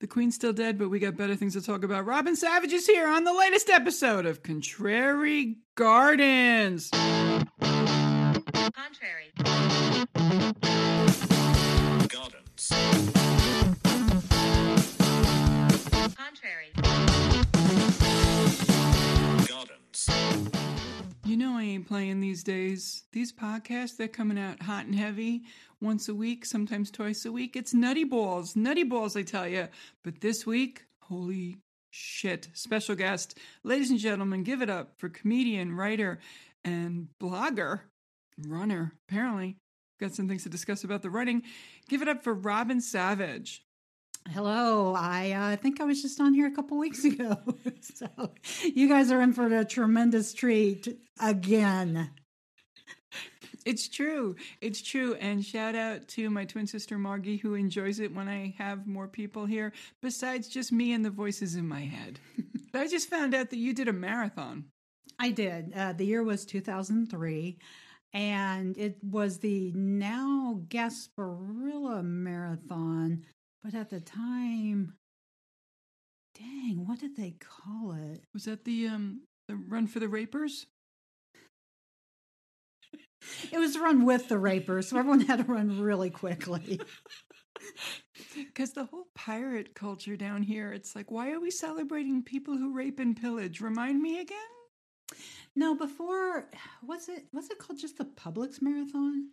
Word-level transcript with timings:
The 0.00 0.06
Queen's 0.08 0.34
still 0.34 0.52
dead, 0.52 0.76
but 0.78 0.90
we 0.90 0.98
got 0.98 1.16
better 1.16 1.36
things 1.36 1.54
to 1.54 1.62
talk 1.62 1.82
about. 1.84 2.04
Robin 2.04 2.34
Savage 2.36 2.72
is 2.72 2.86
here 2.86 3.08
on 3.08 3.24
the 3.24 3.32
latest 3.32 3.70
episode 3.70 4.26
of 4.26 4.42
Contrary 4.42 5.56
Gardens. 5.76 6.90
Contrary. 6.90 7.44
Gardens. 12.08 12.68
Contrary. 16.16 16.72
Gardens. 19.46 20.53
You 21.34 21.40
know 21.40 21.58
I 21.58 21.64
ain't 21.64 21.88
playing 21.88 22.20
these 22.20 22.44
days. 22.44 23.02
These 23.12 23.32
podcasts, 23.32 23.96
they're 23.96 24.06
coming 24.06 24.38
out 24.38 24.62
hot 24.62 24.86
and 24.86 24.94
heavy 24.94 25.42
once 25.80 26.08
a 26.08 26.14
week, 26.14 26.46
sometimes 26.46 26.92
twice 26.92 27.24
a 27.24 27.32
week. 27.32 27.56
It's 27.56 27.74
nutty 27.74 28.04
balls, 28.04 28.54
nutty 28.54 28.84
balls, 28.84 29.16
I 29.16 29.22
tell 29.22 29.48
you. 29.48 29.66
But 30.04 30.20
this 30.20 30.46
week, 30.46 30.84
holy 31.00 31.56
shit. 31.90 32.50
Special 32.52 32.94
guest, 32.94 33.36
ladies 33.64 33.90
and 33.90 33.98
gentlemen, 33.98 34.44
give 34.44 34.62
it 34.62 34.70
up 34.70 34.92
for 34.98 35.08
comedian, 35.08 35.74
writer, 35.74 36.20
and 36.64 37.08
blogger, 37.20 37.80
runner, 38.38 38.92
apparently. 39.08 39.56
Got 39.98 40.14
some 40.14 40.28
things 40.28 40.44
to 40.44 40.48
discuss 40.48 40.84
about 40.84 41.02
the 41.02 41.10
running. 41.10 41.42
Give 41.88 42.00
it 42.00 42.06
up 42.06 42.22
for 42.22 42.32
Robin 42.32 42.80
Savage. 42.80 43.60
Hello. 44.30 44.94
I 44.94 45.32
uh, 45.32 45.56
think 45.56 45.80
I 45.80 45.84
was 45.84 46.00
just 46.02 46.20
on 46.20 46.34
here 46.34 46.46
a 46.46 46.54
couple 46.54 46.78
weeks 46.78 47.04
ago. 47.04 47.36
so 47.80 48.08
you 48.62 48.88
guys 48.88 49.12
are 49.12 49.20
in 49.20 49.32
for 49.32 49.46
a 49.46 49.64
tremendous 49.64 50.32
treat 50.32 50.88
again. 51.20 52.10
It's 53.64 53.88
true. 53.88 54.36
It's 54.60 54.82
true. 54.82 55.14
And 55.14 55.44
shout 55.44 55.74
out 55.74 56.06
to 56.08 56.28
my 56.28 56.44
twin 56.44 56.66
sister 56.66 56.98
Margie, 56.98 57.38
who 57.38 57.54
enjoys 57.54 57.98
it 57.98 58.14
when 58.14 58.28
I 58.28 58.54
have 58.58 58.86
more 58.86 59.08
people 59.08 59.46
here, 59.46 59.72
besides 60.02 60.48
just 60.48 60.70
me 60.70 60.92
and 60.92 61.04
the 61.04 61.10
voices 61.10 61.54
in 61.54 61.66
my 61.66 61.80
head. 61.80 62.20
I 62.74 62.88
just 62.88 63.08
found 63.08 63.34
out 63.34 63.50
that 63.50 63.58
you 63.58 63.72
did 63.72 63.88
a 63.88 63.92
marathon. 63.92 64.66
I 65.18 65.30
did. 65.30 65.72
Uh, 65.74 65.92
the 65.92 66.04
year 66.04 66.22
was 66.22 66.44
2003, 66.44 67.56
and 68.12 68.76
it 68.76 68.96
was 69.02 69.38
the 69.38 69.72
now 69.74 70.60
Gasparilla 70.68 72.04
Marathon. 72.04 73.24
But 73.64 73.74
at 73.74 73.88
the 73.88 74.00
time, 74.00 74.92
dang, 76.38 76.86
what 76.86 77.00
did 77.00 77.16
they 77.16 77.36
call 77.40 77.92
it? 77.92 78.22
Was 78.34 78.44
that 78.44 78.64
the 78.66 78.88
um 78.88 79.22
the 79.48 79.56
run 79.56 79.86
for 79.86 80.00
the 80.00 80.08
rapers? 80.08 80.66
It 83.50 83.58
was 83.58 83.78
run 83.78 84.04
with 84.04 84.28
the 84.28 84.38
rapers, 84.38 84.88
so 84.88 84.98
everyone 84.98 85.20
had 85.20 85.38
to 85.38 85.44
run 85.50 85.80
really 85.80 86.10
quickly. 86.10 86.80
Because 88.36 88.72
the 88.72 88.84
whole 88.84 89.06
pirate 89.14 89.74
culture 89.74 90.16
down 90.16 90.42
here, 90.42 90.72
it's 90.72 90.94
like, 90.94 91.10
why 91.10 91.30
are 91.32 91.40
we 91.40 91.50
celebrating 91.50 92.22
people 92.22 92.56
who 92.56 92.74
rape 92.74 93.00
and 93.00 93.16
pillage? 93.16 93.60
Remind 93.60 94.00
me 94.02 94.20
again? 94.20 94.38
No, 95.56 95.74
before 95.74 96.50
was 96.82 97.08
it 97.08 97.26
was 97.32 97.50
it 97.50 97.58
called 97.58 97.78
just 97.78 97.98
the 97.98 98.04
Publix 98.04 98.60
Marathon? 98.60 99.30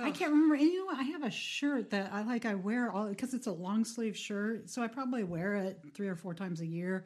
I 0.00 0.08
oh. 0.08 0.12
can't 0.12 0.30
remember. 0.30 0.54
And 0.54 0.64
you 0.64 0.78
know 0.78 0.86
what? 0.86 0.98
I 0.98 1.02
have 1.04 1.22
a 1.22 1.30
shirt 1.30 1.90
that 1.90 2.12
I 2.12 2.22
like. 2.22 2.44
I 2.44 2.54
wear 2.54 2.90
all 2.90 3.08
because 3.08 3.34
it's 3.34 3.46
a 3.46 3.52
long 3.52 3.84
sleeve 3.84 4.16
shirt, 4.16 4.70
so 4.70 4.82
I 4.82 4.88
probably 4.88 5.24
wear 5.24 5.56
it 5.56 5.80
three 5.94 6.08
or 6.08 6.16
four 6.16 6.34
times 6.34 6.60
a 6.60 6.66
year. 6.66 7.04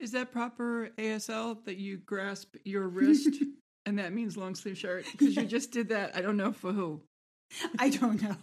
Is 0.00 0.12
that 0.12 0.30
proper 0.30 0.90
ASL 0.96 1.64
that 1.64 1.76
you 1.76 1.98
grasp 1.98 2.54
your 2.64 2.88
wrist 2.88 3.42
and 3.86 3.98
that 3.98 4.12
means 4.12 4.36
long 4.36 4.54
sleeve 4.54 4.78
shirt? 4.78 5.04
Because 5.12 5.36
you 5.36 5.44
just 5.44 5.72
did 5.72 5.88
that. 5.88 6.16
I 6.16 6.20
don't 6.20 6.36
know 6.36 6.52
for 6.52 6.72
who. 6.72 7.02
I 7.78 7.90
don't 7.90 8.22
know. 8.22 8.36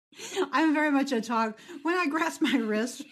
I'm 0.52 0.74
very 0.74 0.90
much 0.90 1.12
a 1.12 1.20
talk 1.20 1.58
when 1.82 1.94
I 1.94 2.06
grasp 2.06 2.42
my 2.42 2.56
wrist. 2.56 3.02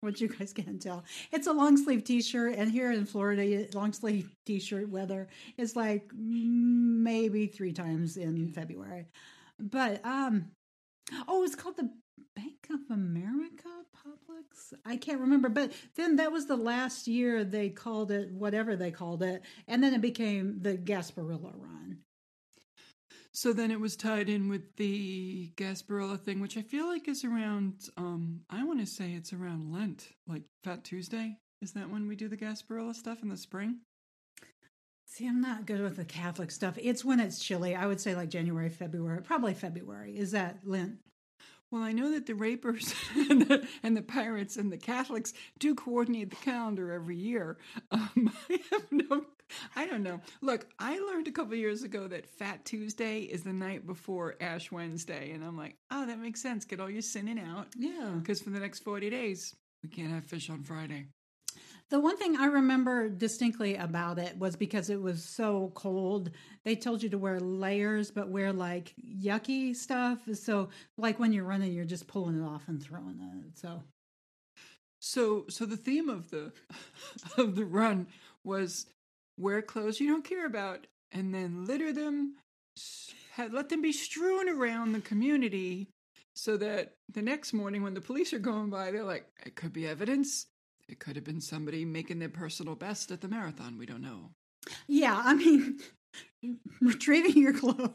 What 0.00 0.20
you 0.20 0.28
guys 0.28 0.52
can't 0.52 0.80
tell, 0.80 1.02
it's 1.32 1.48
a 1.48 1.52
long 1.52 1.76
sleeve 1.76 2.04
T-shirt, 2.04 2.54
and 2.54 2.70
here 2.70 2.92
in 2.92 3.04
Florida, 3.04 3.66
long 3.74 3.92
sleeve 3.92 4.30
T-shirt 4.46 4.88
weather 4.88 5.26
is 5.56 5.74
like 5.74 6.12
maybe 6.14 7.48
three 7.48 7.72
times 7.72 8.16
in 8.16 8.52
February. 8.52 9.08
But 9.58 10.04
um, 10.04 10.52
oh, 11.26 11.44
it's 11.44 11.54
called 11.54 11.76
the 11.76 11.90
Bank 12.36 12.68
of 12.70 12.80
America 12.90 13.68
Publix. 13.96 14.72
I 14.84 14.96
can't 14.96 15.20
remember, 15.20 15.48
but 15.48 15.72
then 15.96 16.16
that 16.16 16.32
was 16.32 16.46
the 16.46 16.56
last 16.56 17.08
year 17.08 17.44
they 17.44 17.68
called 17.68 18.10
it 18.10 18.30
whatever 18.30 18.76
they 18.76 18.90
called 18.90 19.22
it, 19.22 19.42
and 19.66 19.82
then 19.82 19.94
it 19.94 20.00
became 20.00 20.58
the 20.60 20.76
Gasparilla 20.76 21.52
Run. 21.54 21.98
So 23.32 23.52
then 23.52 23.70
it 23.70 23.80
was 23.80 23.96
tied 23.96 24.28
in 24.28 24.48
with 24.48 24.76
the 24.76 25.52
Gasparilla 25.56 26.18
thing, 26.18 26.40
which 26.40 26.56
I 26.56 26.62
feel 26.62 26.86
like 26.86 27.08
is 27.08 27.24
around, 27.24 27.88
um, 27.96 28.40
I 28.50 28.64
want 28.64 28.80
to 28.80 28.86
say 28.86 29.12
it's 29.12 29.32
around 29.32 29.72
Lent, 29.72 30.08
like 30.26 30.42
Fat 30.64 30.82
Tuesday. 30.82 31.36
Is 31.60 31.72
that 31.72 31.90
when 31.90 32.08
we 32.08 32.16
do 32.16 32.28
the 32.28 32.36
Gasparilla 32.36 32.94
stuff 32.94 33.22
in 33.22 33.28
the 33.28 33.36
spring? 33.36 33.80
See, 35.10 35.26
I'm 35.26 35.40
not 35.40 35.64
good 35.66 35.80
with 35.80 35.96
the 35.96 36.04
Catholic 36.04 36.50
stuff. 36.50 36.76
It's 36.80 37.04
when 37.04 37.18
it's 37.18 37.38
chilly. 37.42 37.74
I 37.74 37.86
would 37.86 38.00
say 38.00 38.14
like 38.14 38.28
January, 38.28 38.68
February, 38.68 39.22
probably 39.22 39.54
February. 39.54 40.16
Is 40.16 40.32
that 40.32 40.58
Lent? 40.64 40.98
Well, 41.70 41.82
I 41.82 41.92
know 41.92 42.12
that 42.12 42.26
the 42.26 42.34
rapers 42.34 42.94
and 43.16 43.42
the, 43.42 43.66
and 43.82 43.96
the 43.96 44.02
pirates 44.02 44.56
and 44.56 44.70
the 44.70 44.76
Catholics 44.78 45.32
do 45.58 45.74
coordinate 45.74 46.30
the 46.30 46.36
calendar 46.36 46.92
every 46.92 47.16
year. 47.16 47.56
Um, 47.90 48.30
I 48.50 48.58
have 48.70 48.84
no, 48.92 49.24
I 49.74 49.86
don't 49.86 50.02
know. 50.02 50.20
Look, 50.42 50.66
I 50.78 50.98
learned 50.98 51.26
a 51.26 51.32
couple 51.32 51.54
years 51.54 51.82
ago 51.84 52.06
that 52.06 52.26
Fat 52.28 52.64
Tuesday 52.66 53.20
is 53.22 53.42
the 53.42 53.52
night 53.52 53.86
before 53.86 54.36
Ash 54.42 54.70
Wednesday, 54.70 55.32
and 55.32 55.42
I'm 55.42 55.56
like, 55.56 55.76
oh, 55.90 56.06
that 56.06 56.18
makes 56.20 56.42
sense. 56.42 56.64
Get 56.66 56.80
all 56.80 56.90
your 56.90 57.00
sinning 57.02 57.38
out, 57.40 57.68
Yeah. 57.76 58.12
because 58.20 58.40
for 58.42 58.50
the 58.50 58.60
next 58.60 58.80
forty 58.80 59.08
days 59.08 59.56
we 59.82 59.88
can't 59.88 60.10
have 60.12 60.24
fish 60.24 60.50
on 60.50 60.62
Friday. 60.64 61.06
The 61.90 62.00
one 62.00 62.18
thing 62.18 62.36
I 62.36 62.46
remember 62.46 63.08
distinctly 63.08 63.76
about 63.76 64.18
it 64.18 64.38
was 64.38 64.56
because 64.56 64.90
it 64.90 65.00
was 65.00 65.24
so 65.24 65.72
cold, 65.74 66.30
they 66.64 66.76
told 66.76 67.02
you 67.02 67.08
to 67.10 67.18
wear 67.18 67.40
layers, 67.40 68.10
but 68.10 68.28
wear 68.28 68.52
like 68.52 68.92
yucky 69.02 69.74
stuff. 69.74 70.18
So, 70.34 70.68
like 70.98 71.18
when 71.18 71.32
you're 71.32 71.44
running, 71.44 71.72
you're 71.72 71.86
just 71.86 72.06
pulling 72.06 72.38
it 72.42 72.44
off 72.44 72.68
and 72.68 72.82
throwing 72.82 73.18
it. 73.46 73.58
So, 73.58 73.82
So, 75.00 75.46
so 75.48 75.64
the 75.64 75.76
theme 75.78 76.08
of 76.10 76.30
the 76.30 76.52
of 77.38 77.56
the 77.56 77.64
run 77.64 78.06
was 78.44 78.86
wear 79.38 79.62
clothes 79.62 80.00
you 80.00 80.08
don't 80.08 80.24
care 80.24 80.46
about, 80.46 80.86
and 81.12 81.34
then 81.34 81.64
litter 81.64 81.92
them, 81.92 82.34
let 83.50 83.70
them 83.70 83.80
be 83.80 83.92
strewn 83.92 84.48
around 84.48 84.92
the 84.92 85.00
community, 85.00 85.88
so 86.34 86.56
that 86.58 86.94
the 87.12 87.22
next 87.22 87.52
morning 87.54 87.82
when 87.82 87.94
the 87.94 88.00
police 88.00 88.32
are 88.34 88.38
going 88.38 88.68
by, 88.68 88.90
they're 88.90 89.04
like, 89.04 89.26
it 89.46 89.56
could 89.56 89.72
be 89.72 89.86
evidence. 89.86 90.46
It 90.88 90.98
could 90.98 91.16
have 91.16 91.24
been 91.24 91.40
somebody 91.40 91.84
making 91.84 92.18
their 92.18 92.28
personal 92.28 92.74
best 92.74 93.10
at 93.10 93.20
the 93.20 93.28
marathon. 93.28 93.76
We 93.78 93.86
don't 93.86 94.02
know. 94.02 94.30
yeah, 94.86 95.20
I 95.24 95.34
mean, 95.34 95.78
retrieving 96.80 97.36
your 97.42 97.52
clothes 97.52 97.90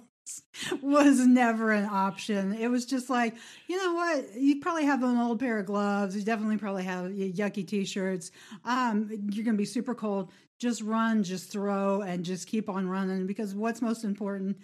was 0.82 1.20
never 1.26 1.72
an 1.72 1.86
option. 1.86 2.54
It 2.54 2.68
was 2.70 2.86
just 2.86 3.10
like, 3.10 3.36
you 3.68 3.78
know 3.78 3.94
what? 3.94 4.36
You 4.36 4.60
probably 4.62 4.86
have 4.86 5.04
an 5.04 5.18
old 5.18 5.40
pair 5.40 5.58
of 5.60 5.66
gloves. 5.66 6.16
You 6.16 6.24
definitely 6.24 6.58
probably 6.58 6.84
have 6.84 7.12
yucky 7.12 7.68
t-shirts. 7.68 8.32
Um, 8.64 9.10
you're 9.32 9.44
going 9.44 9.56
to 9.56 9.62
be 9.62 9.66
super 9.66 9.96
cold. 9.96 10.32
Just 10.60 10.82
run, 10.82 11.24
just 11.24 11.52
throw, 11.52 12.02
and 12.04 12.24
just 12.24 12.48
keep 12.48 12.70
on 12.70 12.88
running 12.88 13.28
because 13.28 13.54
what's 13.54 13.82
most 13.82 14.04
important? 14.04 14.58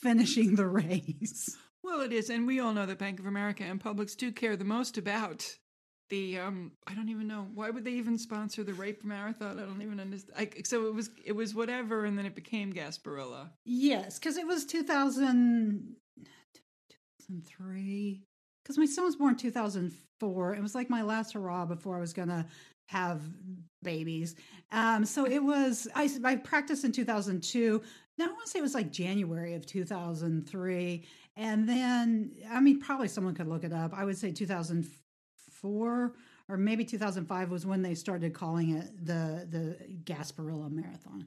Finishing 0.00 0.56
the 0.56 0.66
race. 0.68 1.56
Well, 1.82 2.00
it 2.00 2.12
is, 2.12 2.30
and 2.30 2.46
we 2.46 2.60
all 2.60 2.72
know 2.72 2.86
that 2.86 2.98
Bank 2.98 3.20
of 3.20 3.26
America 3.26 3.62
and 3.62 3.78
Publix 3.80 4.16
do 4.16 4.32
care 4.32 4.56
the 4.56 4.64
most 4.64 4.96
about 4.98 5.54
the. 6.08 6.38
Um, 6.38 6.72
I 6.86 6.94
don't 6.94 7.08
even 7.08 7.26
know 7.26 7.46
why 7.54 7.70
would 7.70 7.84
they 7.84 7.92
even 7.92 8.18
sponsor 8.18 8.64
the 8.64 8.74
rape 8.74 9.04
marathon. 9.04 9.58
I 9.58 9.62
don't 9.62 9.82
even 9.82 10.00
understand. 10.00 10.38
I, 10.38 10.62
so 10.64 10.86
it 10.86 10.94
was 10.94 11.10
it 11.24 11.32
was 11.32 11.54
whatever, 11.54 12.04
and 12.04 12.18
then 12.18 12.26
it 12.26 12.34
became 12.34 12.72
Gasparilla. 12.72 13.50
Yes, 13.64 14.18
because 14.18 14.36
it 14.36 14.46
was 14.46 14.64
2000, 14.64 15.96
2003. 17.26 18.22
Because 18.62 18.78
my 18.78 18.86
son 18.86 19.04
was 19.04 19.16
born 19.16 19.36
2004. 19.36 20.54
It 20.54 20.62
was 20.62 20.74
like 20.74 20.88
my 20.88 21.02
last 21.02 21.34
hurrah 21.34 21.66
before 21.66 21.96
I 21.96 22.00
was 22.00 22.14
to 22.14 22.46
have 22.86 23.20
babies. 23.82 24.34
Um, 24.72 25.04
so 25.04 25.26
it 25.26 25.42
was, 25.42 25.88
I, 25.94 26.08
I 26.24 26.36
practiced 26.36 26.84
in 26.84 26.92
2002. 26.92 27.82
Now 28.16 28.24
I 28.24 28.28
want 28.28 28.44
to 28.44 28.50
say 28.50 28.58
it 28.58 28.62
was 28.62 28.74
like 28.74 28.90
January 28.90 29.54
of 29.54 29.66
2003. 29.66 31.06
And 31.36 31.68
then, 31.68 32.32
I 32.50 32.60
mean, 32.60 32.80
probably 32.80 33.08
someone 33.08 33.34
could 33.34 33.48
look 33.48 33.64
it 33.64 33.72
up. 33.72 33.92
I 33.94 34.04
would 34.04 34.16
say 34.16 34.32
2004 35.64 36.12
or 36.48 36.56
maybe 36.56 36.84
2005 36.84 37.50
was 37.50 37.64
when 37.66 37.82
they 37.82 37.94
started 37.94 38.34
calling 38.34 38.70
it 38.70 39.06
the, 39.06 39.46
the 39.50 39.76
Gasparilla 40.04 40.70
Marathon. 40.70 41.26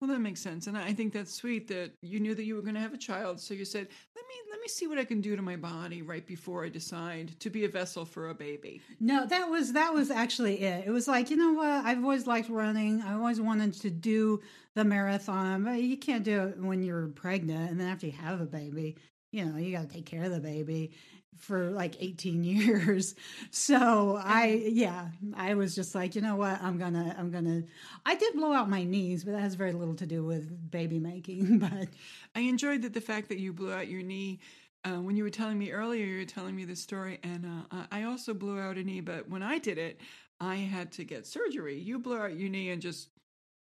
Well, 0.00 0.08
that 0.08 0.20
makes 0.20 0.40
sense, 0.40 0.66
and 0.66 0.78
I 0.78 0.94
think 0.94 1.12
that's 1.12 1.34
sweet 1.34 1.68
that 1.68 1.92
you 2.00 2.20
knew 2.20 2.34
that 2.34 2.44
you 2.44 2.54
were 2.54 2.62
going 2.62 2.74
to 2.74 2.80
have 2.80 2.94
a 2.94 2.98
child, 2.98 3.38
so 3.38 3.52
you 3.52 3.66
said, 3.66 3.86
"Let 4.16 4.24
me 4.24 4.34
let 4.50 4.58
me 4.58 4.66
see 4.66 4.86
what 4.86 4.96
I 4.96 5.04
can 5.04 5.20
do 5.20 5.36
to 5.36 5.42
my 5.42 5.56
body 5.56 6.00
right 6.00 6.26
before 6.26 6.64
I 6.64 6.70
decide 6.70 7.38
to 7.38 7.50
be 7.50 7.66
a 7.66 7.68
vessel 7.68 8.06
for 8.06 8.30
a 8.30 8.34
baby." 8.34 8.80
No, 8.98 9.26
that 9.26 9.50
was 9.50 9.74
that 9.74 9.92
was 9.92 10.10
actually 10.10 10.62
it. 10.62 10.86
It 10.86 10.90
was 10.90 11.06
like, 11.06 11.28
you 11.28 11.36
know 11.36 11.52
what? 11.52 11.84
I've 11.84 12.02
always 12.02 12.26
liked 12.26 12.48
running. 12.48 13.02
I 13.02 13.12
always 13.12 13.42
wanted 13.42 13.74
to 13.74 13.90
do 13.90 14.40
the 14.74 14.84
marathon, 14.84 15.64
but 15.64 15.82
you 15.82 15.98
can't 15.98 16.24
do 16.24 16.44
it 16.46 16.58
when 16.58 16.82
you're 16.82 17.08
pregnant 17.08 17.70
and 17.70 17.78
then 17.78 17.88
after 17.88 18.06
you 18.06 18.12
have 18.12 18.40
a 18.40 18.46
baby, 18.46 18.96
you 19.32 19.44
know, 19.44 19.58
you 19.58 19.76
got 19.76 19.90
to 19.90 19.94
take 19.94 20.06
care 20.06 20.24
of 20.24 20.32
the 20.32 20.40
baby. 20.40 20.92
For 21.38 21.70
like 21.70 21.96
18 22.00 22.44
years. 22.44 23.14
So 23.50 24.20
I, 24.22 24.64
yeah, 24.68 25.08
I 25.34 25.54
was 25.54 25.74
just 25.74 25.94
like, 25.94 26.14
you 26.14 26.20
know 26.20 26.36
what? 26.36 26.60
I'm 26.62 26.78
gonna, 26.78 27.14
I'm 27.18 27.30
gonna, 27.30 27.62
I 28.04 28.14
did 28.14 28.34
blow 28.34 28.52
out 28.52 28.68
my 28.68 28.84
knees, 28.84 29.24
but 29.24 29.32
that 29.32 29.40
has 29.40 29.54
very 29.54 29.72
little 29.72 29.94
to 29.96 30.06
do 30.06 30.24
with 30.24 30.70
baby 30.70 30.98
making. 30.98 31.58
But 31.70 31.88
I 32.34 32.40
enjoyed 32.40 32.82
that 32.82 32.94
the 32.94 33.00
fact 33.00 33.28
that 33.28 33.38
you 33.38 33.52
blew 33.52 33.72
out 33.72 33.88
your 33.88 34.02
knee. 34.02 34.40
Uh, 34.82 34.92
when 35.02 35.14
you 35.14 35.24
were 35.24 35.30
telling 35.30 35.58
me 35.58 35.72
earlier, 35.72 36.06
you 36.06 36.18
were 36.18 36.24
telling 36.24 36.56
me 36.56 36.64
this 36.64 36.80
story, 36.80 37.18
and 37.22 37.44
uh, 37.70 37.84
I 37.92 38.04
also 38.04 38.32
blew 38.32 38.58
out 38.58 38.78
a 38.78 38.82
knee. 38.82 39.02
But 39.02 39.28
when 39.28 39.42
I 39.42 39.58
did 39.58 39.76
it, 39.76 40.00
I 40.40 40.56
had 40.56 40.90
to 40.92 41.04
get 41.04 41.26
surgery. 41.26 41.78
You 41.78 41.98
blew 41.98 42.16
out 42.16 42.34
your 42.34 42.48
knee 42.48 42.70
and 42.70 42.80
just, 42.80 43.10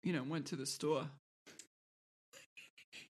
you 0.03 0.13
know, 0.13 0.23
went 0.23 0.47
to 0.47 0.57
the 0.57 0.67
store. 0.67 1.09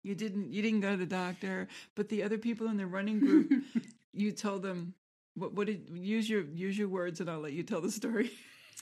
You 0.04 0.16
didn't. 0.16 0.54
You 0.54 0.62
didn't 0.62 0.82
go 0.82 0.92
to 0.92 0.98
the 0.98 1.06
doctor. 1.06 1.68
But 1.96 2.10
the 2.10 2.24
other 2.24 2.38
people 2.38 2.68
in 2.68 2.78
the 2.78 2.86
running 2.88 3.20
group, 3.20 3.52
you 4.18 4.31
told 4.31 4.64
them 4.64 4.94
what? 5.36 5.54
What 5.54 5.68
did 5.68 5.90
use 5.94 6.30
your 6.30 6.44
use 6.44 6.78
your 6.78 6.90
words, 6.90 7.19
and 7.19 7.30
I'll 7.30 7.40
let 7.40 7.54
you 7.54 7.64
tell 7.64 7.81
the 7.81 7.92
story. 7.92 8.31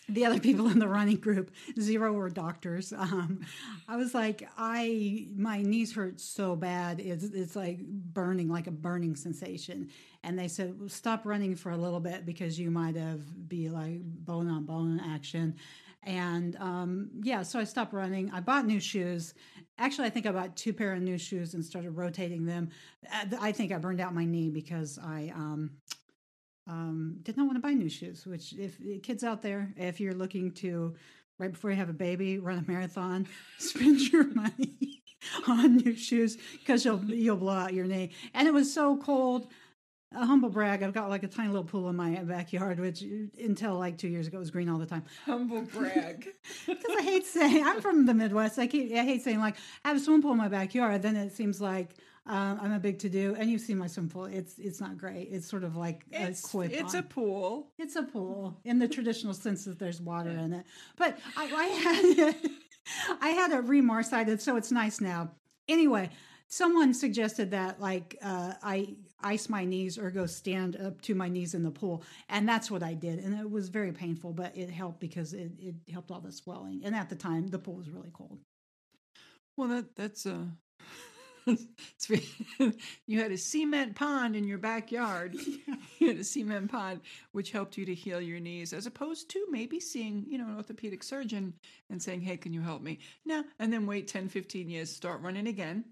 the 0.09 0.25
other 0.25 0.39
people 0.39 0.67
in 0.67 0.79
the 0.79 0.87
running 0.87 1.17
group, 1.17 1.51
zero 1.79 2.13
were 2.13 2.29
doctors. 2.29 2.93
Um, 2.93 3.41
I 3.87 3.95
was 3.95 4.13
like, 4.13 4.47
I 4.57 5.27
my 5.35 5.61
knees 5.61 5.93
hurt 5.93 6.19
so 6.19 6.55
bad. 6.55 6.99
It's 6.99 7.23
it's 7.23 7.55
like 7.55 7.79
burning, 7.79 8.49
like 8.49 8.67
a 8.67 8.71
burning 8.71 9.15
sensation. 9.15 9.89
And 10.23 10.37
they 10.37 10.47
said, 10.47 10.79
well, 10.79 10.89
stop 10.89 11.25
running 11.25 11.55
for 11.55 11.71
a 11.71 11.77
little 11.77 11.99
bit 11.99 12.25
because 12.25 12.59
you 12.59 12.71
might 12.71 12.95
have 12.95 13.47
be 13.47 13.69
like 13.69 14.01
bone 14.03 14.49
on 14.49 14.65
bone 14.65 14.99
action. 14.99 15.55
And 16.05 16.55
um, 16.57 17.09
yeah, 17.23 17.41
so 17.41 17.59
I 17.59 17.63
stopped 17.63 17.91
running. 17.91 18.29
I 18.31 18.39
bought 18.39 18.65
new 18.65 18.79
shoes. 18.79 19.33
Actually, 19.79 20.07
I 20.07 20.11
think 20.11 20.27
I 20.27 20.31
bought 20.31 20.55
two 20.55 20.71
pair 20.71 20.93
of 20.93 21.01
new 21.01 21.17
shoes 21.17 21.55
and 21.55 21.65
started 21.65 21.91
rotating 21.91 22.45
them. 22.45 22.69
Uh, 23.11 23.25
I 23.41 23.51
think 23.51 23.71
I 23.71 23.77
burned 23.77 23.99
out 23.99 24.13
my 24.13 24.23
knee 24.23 24.49
because 24.49 24.99
I 25.03 25.31
um, 25.35 25.71
um, 26.67 27.17
did 27.23 27.37
not 27.37 27.47
want 27.47 27.57
to 27.57 27.61
buy 27.61 27.73
new 27.73 27.89
shoes. 27.89 28.25
Which, 28.25 28.53
if 28.53 28.77
kids 29.01 29.23
out 29.23 29.41
there, 29.41 29.73
if 29.77 29.99
you're 29.99 30.13
looking 30.13 30.51
to 30.53 30.95
right 31.39 31.51
before 31.51 31.71
you 31.71 31.77
have 31.77 31.89
a 31.89 31.93
baby 31.93 32.37
run 32.37 32.59
a 32.59 32.71
marathon, 32.71 33.27
spend 33.57 33.99
your 34.11 34.25
money 34.25 35.01
on 35.47 35.77
new 35.77 35.95
shoes 35.95 36.37
because 36.59 36.85
you'll 36.85 37.03
you'll 37.05 37.35
blow 37.35 37.55
out 37.55 37.73
your 37.73 37.85
knee. 37.85 38.11
And 38.35 38.47
it 38.47 38.53
was 38.53 38.71
so 38.71 38.97
cold. 38.97 39.47
A 40.15 40.25
humble 40.25 40.49
brag, 40.49 40.81
I've 40.81 40.93
got 40.93 41.09
like 41.09 41.23
a 41.23 41.27
tiny 41.27 41.49
little 41.49 41.63
pool 41.63 41.89
in 41.89 41.95
my 41.95 42.15
backyard, 42.23 42.79
which 42.79 43.03
until 43.37 43.77
like 43.77 43.97
two 43.97 44.07
years 44.07 44.27
ago 44.27 44.39
was 44.39 44.49
green 44.49 44.69
all 44.69 44.77
the 44.77 44.85
time. 44.85 45.03
Humble 45.25 45.61
brag. 45.61 46.27
Because 46.65 46.95
I 46.97 47.03
hate 47.03 47.25
saying 47.25 47.65
I'm 47.65 47.81
from 47.81 48.05
the 48.05 48.13
Midwest. 48.13 48.57
I 48.57 48.67
keep 48.67 48.91
I 48.93 49.03
hate 49.03 49.23
saying 49.23 49.39
like 49.39 49.55
I 49.83 49.89
have 49.89 49.97
a 49.97 49.99
swimming 49.99 50.21
pool 50.21 50.31
in 50.31 50.37
my 50.37 50.47
backyard. 50.47 51.01
Then 51.01 51.15
it 51.15 51.33
seems 51.33 51.59
like 51.59 51.95
um, 52.27 52.59
I'm 52.61 52.71
a 52.71 52.79
big 52.79 52.99
to 52.99 53.09
do. 53.09 53.35
And 53.37 53.49
you've 53.49 53.61
seen 53.61 53.77
my 53.77 53.87
swimming 53.87 54.09
pool. 54.09 54.25
It's 54.25 54.57
it's 54.57 54.79
not 54.79 54.97
great. 54.97 55.29
It's 55.31 55.47
sort 55.47 55.63
of 55.63 55.75
like 55.75 56.05
it's 56.11 56.43
a 56.43 56.47
koi 56.47 56.69
it's 56.71 56.93
a 56.93 57.03
pool. 57.03 57.67
It's 57.77 57.95
a 57.95 58.03
pool 58.03 58.59
in 58.63 58.79
the 58.79 58.87
traditional 58.87 59.33
sense 59.33 59.65
that 59.65 59.79
there's 59.79 60.01
water 60.01 60.31
in 60.31 60.53
it. 60.53 60.65
But 60.95 61.19
I, 61.37 61.43
I 61.45 61.65
had 61.65 62.35
I 63.21 63.29
had 63.29 63.51
it 63.51 63.63
remarcited, 63.65 64.41
so 64.41 64.55
it's 64.55 64.71
nice 64.71 65.01
now. 65.01 65.31
Anyway, 65.67 66.09
someone 66.55 66.93
suggested 66.93 67.51
that 67.51 67.81
like 67.81 68.17
uh, 68.23 68.53
I 68.63 68.95
ice 69.21 69.49
my 69.49 69.65
knees 69.65 69.97
or 69.97 70.09
go 70.09 70.25
stand 70.25 70.77
up 70.77 71.01
to 71.01 71.13
my 71.13 71.27
knees 71.27 71.53
in 71.53 71.63
the 71.63 71.71
pool, 71.71 72.03
and 72.29 72.47
that's 72.47 72.71
what 72.71 72.81
I 72.81 72.93
did, 72.93 73.19
and 73.19 73.37
it 73.37 73.49
was 73.49 73.67
very 73.67 73.91
painful, 73.91 74.31
but 74.31 74.55
it 74.55 74.69
helped 74.69 75.01
because 75.01 75.33
it, 75.33 75.51
it 75.59 75.75
helped 75.91 76.11
all 76.11 76.21
the 76.21 76.31
swelling. 76.31 76.81
And 76.85 76.95
at 76.95 77.09
the 77.09 77.15
time, 77.15 77.47
the 77.47 77.59
pool 77.59 77.75
was 77.75 77.89
really 77.89 78.11
cold. 78.13 78.39
Well, 79.57 79.67
that 79.69 79.95
that's 79.95 80.25
uh 80.25 80.45
it's 81.47 82.09
re- 82.09 82.29
you 83.05 83.21
had 83.21 83.31
a 83.31 83.37
cement 83.37 83.95
pond 83.95 84.35
in 84.35 84.47
your 84.47 84.57
backyard. 84.57 85.35
You 85.97 86.09
had 86.09 86.17
a 86.17 86.25
cement 86.25 86.69
pond, 86.69 86.99
which 87.31 87.51
helped 87.51 87.77
you 87.77 87.85
to 87.85 87.95
heal 87.95 88.19
your 88.19 88.41
knees, 88.41 88.73
as 88.73 88.85
opposed 88.85 89.29
to 89.29 89.47
maybe 89.49 89.79
seeing, 89.79 90.25
you 90.27 90.37
know, 90.37 90.45
an 90.45 90.57
orthopedic 90.57 91.01
surgeon 91.03 91.53
and 91.89 92.03
saying, 92.03 92.19
"Hey, 92.21 92.35
can 92.35 92.51
you 92.51 92.61
help 92.61 92.81
me?" 92.81 92.99
Now 93.25 93.45
and 93.59 93.71
then 93.71 93.85
wait 93.87 94.07
10, 94.09 94.27
15 94.27 94.69
years, 94.69 94.89
start 94.91 95.21
running 95.21 95.47
again, 95.47 95.85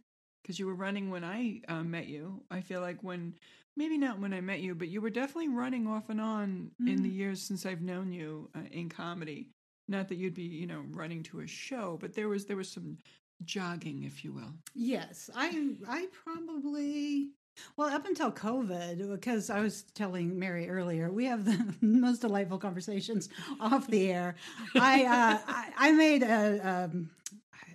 because 0.43 0.59
you 0.59 0.67
were 0.67 0.75
running 0.75 1.09
when 1.09 1.23
I 1.23 1.61
uh, 1.67 1.83
met 1.83 2.07
you. 2.07 2.43
I 2.51 2.61
feel 2.61 2.81
like 2.81 3.01
when 3.01 3.33
maybe 3.75 3.97
not 3.97 4.19
when 4.19 4.33
I 4.33 4.41
met 4.41 4.59
you, 4.59 4.75
but 4.75 4.89
you 4.89 5.01
were 5.01 5.09
definitely 5.09 5.49
running 5.49 5.87
off 5.87 6.09
and 6.09 6.21
on 6.21 6.71
in 6.85 7.01
the 7.01 7.09
years 7.09 7.41
since 7.41 7.65
I've 7.65 7.81
known 7.81 8.11
you 8.11 8.49
uh, 8.55 8.61
in 8.71 8.89
comedy. 8.89 9.49
Not 9.87 10.07
that 10.09 10.15
you'd 10.15 10.35
be, 10.35 10.43
you 10.43 10.67
know, 10.67 10.83
running 10.91 11.23
to 11.23 11.41
a 11.41 11.47
show, 11.47 11.97
but 11.99 12.13
there 12.13 12.29
was 12.29 12.45
there 12.45 12.57
was 12.57 12.69
some 12.69 12.97
jogging, 13.45 14.03
if 14.03 14.23
you 14.23 14.33
will. 14.33 14.53
Yes, 14.75 15.29
I 15.35 15.75
I 15.87 16.07
probably 16.23 17.29
well 17.77 17.89
up 17.89 18.05
until 18.05 18.31
COVID 18.31 19.09
because 19.09 19.49
I 19.49 19.59
was 19.59 19.83
telling 19.93 20.37
Mary 20.39 20.69
earlier 20.69 21.11
we 21.11 21.25
have 21.25 21.45
the 21.45 21.75
most 21.81 22.21
delightful 22.21 22.57
conversations 22.57 23.29
off 23.59 23.87
the 23.87 24.11
air. 24.11 24.35
I 24.75 25.03
uh, 25.03 25.39
I, 25.47 25.71
I 25.77 25.91
made 25.91 26.23
a 26.23 26.59
um, 26.67 27.09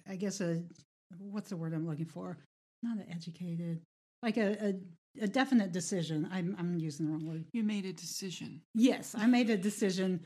I 0.09 0.17
guess 0.17 0.41
a 0.41 0.63
what's 1.19 1.51
the 1.51 1.57
word 1.57 1.75
I'm 1.75 1.87
looking 1.87 2.07
for? 2.07 2.39
Not 2.83 2.99
an 2.99 3.07
educated, 3.11 3.81
like 4.23 4.37
a, 4.37 4.53
a 4.65 4.75
a 5.21 5.27
definite 5.27 5.73
decision. 5.73 6.29
I'm 6.33 6.55
I'm 6.59 6.79
using 6.79 7.07
the 7.07 7.13
wrong 7.13 7.27
word. 7.27 7.45
You 7.53 7.65
made 7.65 7.85
a 7.87 7.93
decision. 7.93 8.61
Yes, 8.75 9.15
I 9.19 9.27
made 9.27 9.51
a 9.51 9.57
decision, 9.57 10.21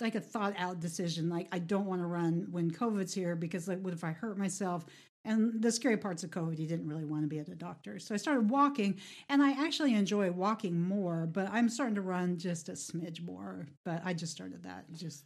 like 0.00 0.14
a 0.14 0.20
thought 0.20 0.54
out 0.58 0.80
decision. 0.80 1.28
Like 1.28 1.48
I 1.52 1.58
don't 1.58 1.86
want 1.86 2.00
to 2.00 2.06
run 2.06 2.46
when 2.50 2.70
COVID's 2.70 3.14
here 3.14 3.36
because 3.36 3.68
like 3.68 3.80
what 3.80 3.92
if 3.92 4.04
I 4.04 4.12
hurt 4.12 4.38
myself? 4.38 4.86
And 5.26 5.62
the 5.62 5.72
scary 5.72 5.96
parts 5.96 6.22
of 6.22 6.30
COVID, 6.30 6.58
you 6.58 6.66
didn't 6.66 6.86
really 6.86 7.06
want 7.06 7.22
to 7.22 7.28
be 7.28 7.38
at 7.38 7.48
a 7.48 7.54
doctor. 7.54 7.98
So 7.98 8.14
I 8.14 8.18
started 8.18 8.50
walking, 8.50 9.00
and 9.30 9.42
I 9.42 9.52
actually 9.52 9.94
enjoy 9.94 10.30
walking 10.30 10.80
more. 10.80 11.26
But 11.26 11.48
I'm 11.50 11.68
starting 11.68 11.94
to 11.94 12.02
run 12.02 12.38
just 12.38 12.68
a 12.68 12.72
smidge 12.72 13.22
more. 13.22 13.66
But 13.84 14.02
I 14.04 14.12
just 14.12 14.32
started 14.32 14.62
that. 14.64 14.84
Just 14.92 15.24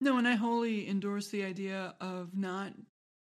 No, 0.00 0.18
and 0.18 0.28
I 0.28 0.34
wholly 0.34 0.88
endorse 0.88 1.28
the 1.28 1.44
idea 1.44 1.94
of 2.00 2.36
not 2.36 2.72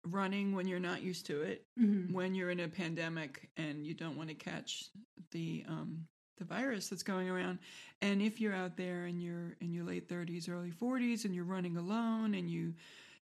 running 0.04 0.54
when 0.54 0.66
you're 0.66 0.81
not 0.81 1.02
used 1.02 1.26
to 1.26 1.43
it, 1.43 1.64
Mhm. 1.78 2.10
when 2.12 2.34
you're 2.34 2.50
in 2.50 2.60
a 2.60 2.69
pandemic 2.69 3.50
and 3.56 3.87
you 3.87 3.94
don't 3.94 4.16
want 4.16 4.28
to 4.31 4.34
catch 4.34 4.87
the 5.31 5.64
um, 5.69 6.06
the 6.38 6.44
virus 6.44 6.88
that's 6.88 7.04
going 7.04 7.28
around. 7.31 7.58
And 8.00 8.20
if 8.20 8.40
you're 8.40 8.54
out 8.54 8.76
there 8.76 9.04
and 9.04 9.22
you're 9.22 9.56
in 9.60 9.72
your 9.72 9.84
late 9.84 10.08
30s, 10.08 10.49
early 10.49 10.72
40s, 10.72 11.25
and 11.25 11.34
you're 11.34 11.44
running 11.44 11.76
alone 11.76 12.34
and 12.34 12.50
you 12.50 12.75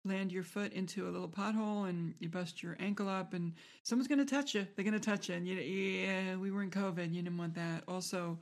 land 0.05 0.32
your 0.32 0.43
foot 0.43 0.73
into 0.73 1.09
a 1.09 1.11
little 1.11 1.29
pothole 1.29 1.88
and 1.88 2.15
you 2.19 2.29
bust 2.29 2.62
your 2.62 2.76
ankle 2.81 3.09
up 3.09 3.32
and 3.32 3.53
someone's 3.85 4.09
going 4.09 4.19
to 4.19 4.25
touch 4.25 4.55
you. 4.55 4.67
They're 4.75 4.85
going 4.85 4.99
to 4.99 5.00
touch 5.00 5.29
you. 5.29 5.35
And 5.37 5.47
you, 5.47 5.55
yeah, 5.56 6.35
we 6.37 6.50
were 6.50 6.62
in 6.62 6.71
COVID. 6.71 7.15
You 7.15 7.23
didn't 7.23 7.38
want 7.38 7.55
that. 7.55 7.85
Also, 7.87 8.38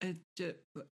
it 0.00 0.16
ju- 0.36 0.54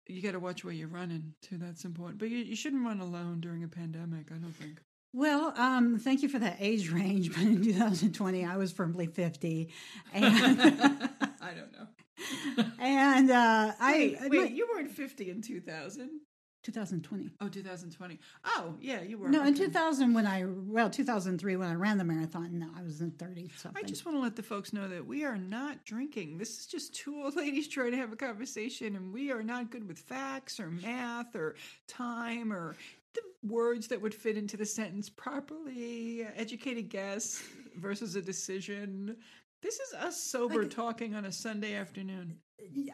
you 0.06 0.20
got 0.20 0.32
to 0.32 0.40
watch 0.40 0.62
where 0.64 0.74
you're 0.74 0.88
running 0.88 1.32
too. 1.40 1.56
That's 1.56 1.84
important. 1.84 2.18
But 2.18 2.28
you, 2.30 2.38
you 2.38 2.56
shouldn't 2.56 2.84
run 2.84 3.00
alone 3.00 3.40
during 3.40 3.64
a 3.64 3.68
pandemic. 3.68 4.26
I 4.30 4.34
don't 4.36 4.52
think. 4.56 4.80
Well, 5.12 5.52
um, 5.56 5.98
thank 5.98 6.22
you 6.22 6.28
for 6.28 6.38
that 6.38 6.56
age 6.60 6.90
range. 6.92 7.30
But 7.30 7.42
in 7.42 7.62
2020, 7.62 8.44
I 8.44 8.56
was 8.56 8.72
firmly 8.72 9.06
50, 9.06 9.68
and 10.12 10.24
I 11.40 11.52
don't 11.54 11.72
know. 11.72 11.86
and 12.80 13.30
uh, 13.30 13.72
I 13.80 14.16
Wait, 14.20 14.30
wait, 14.30 14.52
you 14.52 14.68
weren't 14.72 14.90
50 14.90 15.30
in 15.30 15.40
2000. 15.40 16.20
2020. 16.64 17.30
Oh, 17.40 17.48
2020. 17.48 18.18
Oh, 18.44 18.74
yeah, 18.80 19.00
you 19.00 19.16
were. 19.16 19.28
No, 19.28 19.44
in 19.44 19.54
2000 19.54 20.12
when 20.12 20.26
I 20.26 20.44
well 20.44 20.90
2003 20.90 21.56
when 21.56 21.68
I 21.68 21.74
ran 21.74 21.98
the 21.98 22.04
marathon. 22.04 22.58
No, 22.58 22.66
I 22.76 22.82
was 22.82 23.00
in 23.00 23.12
30 23.12 23.50
something. 23.56 23.82
I 23.82 23.86
just 23.86 24.04
want 24.04 24.18
to 24.18 24.20
let 24.20 24.36
the 24.36 24.42
folks 24.42 24.72
know 24.72 24.88
that 24.88 25.06
we 25.06 25.24
are 25.24 25.38
not 25.38 25.84
drinking. 25.84 26.36
This 26.36 26.58
is 26.58 26.66
just 26.66 26.94
two 26.94 27.22
old 27.22 27.36
ladies 27.36 27.68
trying 27.68 27.92
to 27.92 27.96
have 27.96 28.12
a 28.12 28.16
conversation, 28.16 28.96
and 28.96 29.14
we 29.14 29.30
are 29.30 29.42
not 29.42 29.70
good 29.70 29.86
with 29.86 29.98
facts 29.98 30.58
or 30.58 30.70
math 30.70 31.34
or 31.36 31.54
time 31.86 32.52
or 32.52 32.74
the 33.14 33.22
words 33.42 33.88
that 33.88 34.00
would 34.00 34.14
fit 34.14 34.36
into 34.36 34.56
the 34.56 34.66
sentence 34.66 35.08
properly. 35.08 36.26
Educated 36.36 36.88
guess 36.88 37.42
versus 37.76 38.16
a 38.16 38.22
decision. 38.22 39.16
This 39.62 39.78
is 39.80 39.94
us 39.94 40.22
sober 40.30 40.62
Like- 40.62 40.70
talking 40.70 41.14
on 41.14 41.24
a 41.24 41.32
Sunday 41.32 41.74
afternoon. 41.74 42.38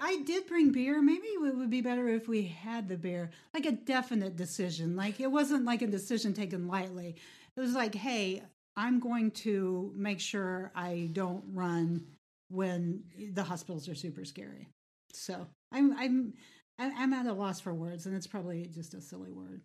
I 0.01 0.23
did 0.27 0.47
bring 0.47 0.73
beer. 0.73 1.01
Maybe 1.01 1.27
it 1.27 1.57
would 1.57 1.71
be 1.71 1.81
better 1.81 2.07
if 2.09 2.29
we 2.29 2.43
had 2.43 2.87
the 2.89 2.99
beer, 2.99 3.31
like 3.55 3.65
a 3.65 3.73
definite 3.73 4.37
decision. 4.37 4.95
Like 4.95 5.21
it 5.21 5.31
wasn't 5.31 5.65
like 5.65 5.81
a 5.83 5.87
decision 5.87 6.35
taken 6.35 6.69
lightly. 6.69 7.17
It 7.57 7.61
was 7.61 7.73
like, 7.73 7.95
hey, 7.95 8.43
I'm 8.77 9.01
going 9.01 9.31
to 9.31 9.91
make 9.97 10.21
sure 10.21 10.71
I 10.75 11.09
don't 11.13 11.45
run 11.53 12.07
when 12.51 13.05
the 13.33 13.43
hospitals 13.43 13.89
are 13.89 13.95
super 13.95 14.25
scary. 14.25 14.69
So 15.13 15.47
I'm 15.73 15.97
I'm 15.97 16.35
I'm 16.79 16.93
I'm 16.99 17.13
at 17.15 17.27
a 17.27 17.33
loss 17.33 17.61
for 17.61 17.73
words, 17.73 18.05
and 18.07 18.15
it's 18.15 18.27
probably 18.27 18.67
just 18.67 18.93
a 18.95 19.01
silly 19.01 19.31
word. 19.31 19.63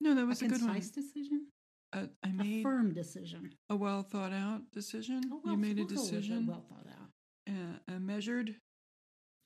No, 0.00 0.14
that 0.14 0.26
was 0.26 0.42
a 0.42 0.46
a, 0.46 0.48
good 0.48 0.60
one. 0.62 0.70
A 0.70 0.74
concise 0.74 0.90
decision, 0.90 1.46
Uh, 1.92 2.06
I 2.24 2.28
a 2.28 2.32
made 2.32 2.62
firm 2.62 2.92
decision. 2.94 3.52
a 3.68 3.76
well 3.76 4.02
thought 4.02 4.32
out 4.32 4.62
decision. 4.72 5.20
Oh, 5.32 5.40
well, 5.44 5.54
you 5.54 5.58
made 5.58 5.78
a 5.78 5.82
we'll 5.84 5.88
go 5.88 5.94
with 6.02 6.12
it, 6.12 6.16
decision, 6.16 6.46
well 6.46 6.64
thought 6.68 6.86
out. 6.88 7.54
uh, 7.54 7.94
a 7.96 8.00
measured 8.00 8.56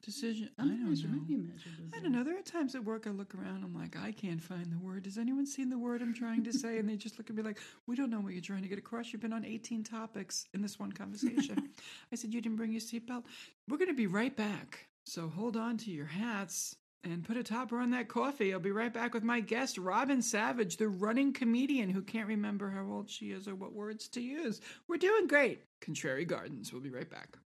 decision. 0.02 0.50
I 0.58 0.62
I'm 0.62 0.68
don't 0.68 0.80
know. 0.80 1.08
maybe 1.08 1.36
measured 1.36 1.72
as 1.94 2.02
don't 2.02 2.12
know. 2.12 2.22
There 2.22 2.38
are 2.38 2.42
times 2.42 2.74
at 2.74 2.84
work 2.84 3.06
I 3.06 3.10
look 3.10 3.34
around. 3.34 3.64
I'm 3.64 3.74
like, 3.74 3.96
I 3.96 4.12
can't 4.12 4.42
find 4.42 4.70
the 4.70 4.78
word. 4.78 5.06
Has 5.06 5.16
anyone 5.16 5.46
seen 5.46 5.70
the 5.70 5.78
word 5.78 6.02
I'm 6.02 6.12
trying 6.14 6.44
to 6.44 6.52
say? 6.52 6.76
And 6.78 6.88
they 6.88 6.96
just 6.96 7.16
look 7.18 7.30
at 7.30 7.36
me 7.36 7.42
like, 7.42 7.58
we 7.86 7.96
don't 7.96 8.10
know 8.10 8.20
what 8.20 8.32
you're 8.34 8.42
trying 8.42 8.62
to 8.62 8.68
get 8.68 8.78
across. 8.78 9.12
You've 9.12 9.22
been 9.22 9.32
on 9.32 9.44
18 9.46 9.82
topics 9.82 10.44
in 10.52 10.60
this 10.60 10.78
one 10.78 10.92
conversation. 10.92 11.70
I 12.12 12.16
said, 12.16 12.34
you 12.34 12.40
didn't 12.42 12.56
bring 12.56 12.72
your 12.72 12.82
seatbelt. 12.82 13.24
We're 13.68 13.78
going 13.78 13.88
to 13.88 13.94
be 13.94 14.06
right 14.06 14.36
back. 14.36 14.86
So 15.06 15.28
hold 15.28 15.56
on 15.56 15.78
to 15.78 15.90
your 15.90 16.06
hats 16.06 16.76
and 17.04 17.24
put 17.24 17.36
a 17.36 17.42
topper 17.42 17.78
on 17.78 17.90
that 17.90 18.08
coffee. 18.08 18.52
I'll 18.52 18.60
be 18.60 18.70
right 18.70 18.92
back 18.92 19.14
with 19.14 19.22
my 19.22 19.40
guest, 19.40 19.78
Robin 19.78 20.22
Savage, 20.22 20.76
the 20.78 20.88
running 20.88 21.32
comedian 21.32 21.90
who 21.90 22.02
can't 22.02 22.28
remember 22.28 22.70
how 22.70 22.84
old 22.84 23.10
she 23.10 23.26
is 23.26 23.46
or 23.46 23.54
what 23.54 23.72
words 23.72 24.08
to 24.08 24.20
use. 24.20 24.60
We're 24.88 24.96
doing 24.96 25.26
great. 25.26 25.62
Contrary 25.80 26.24
Gardens. 26.24 26.72
We'll 26.72 26.82
be 26.82 26.90
right 26.90 27.08
back. 27.10 27.36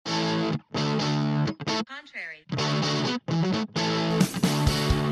Contrary. 1.86 2.44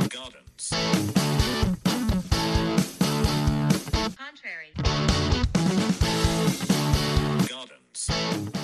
Gardens. 0.09 0.71
Contrary. 4.17 4.73
Gardens. 7.49 8.56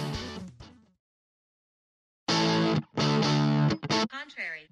Contrary. 4.12 4.68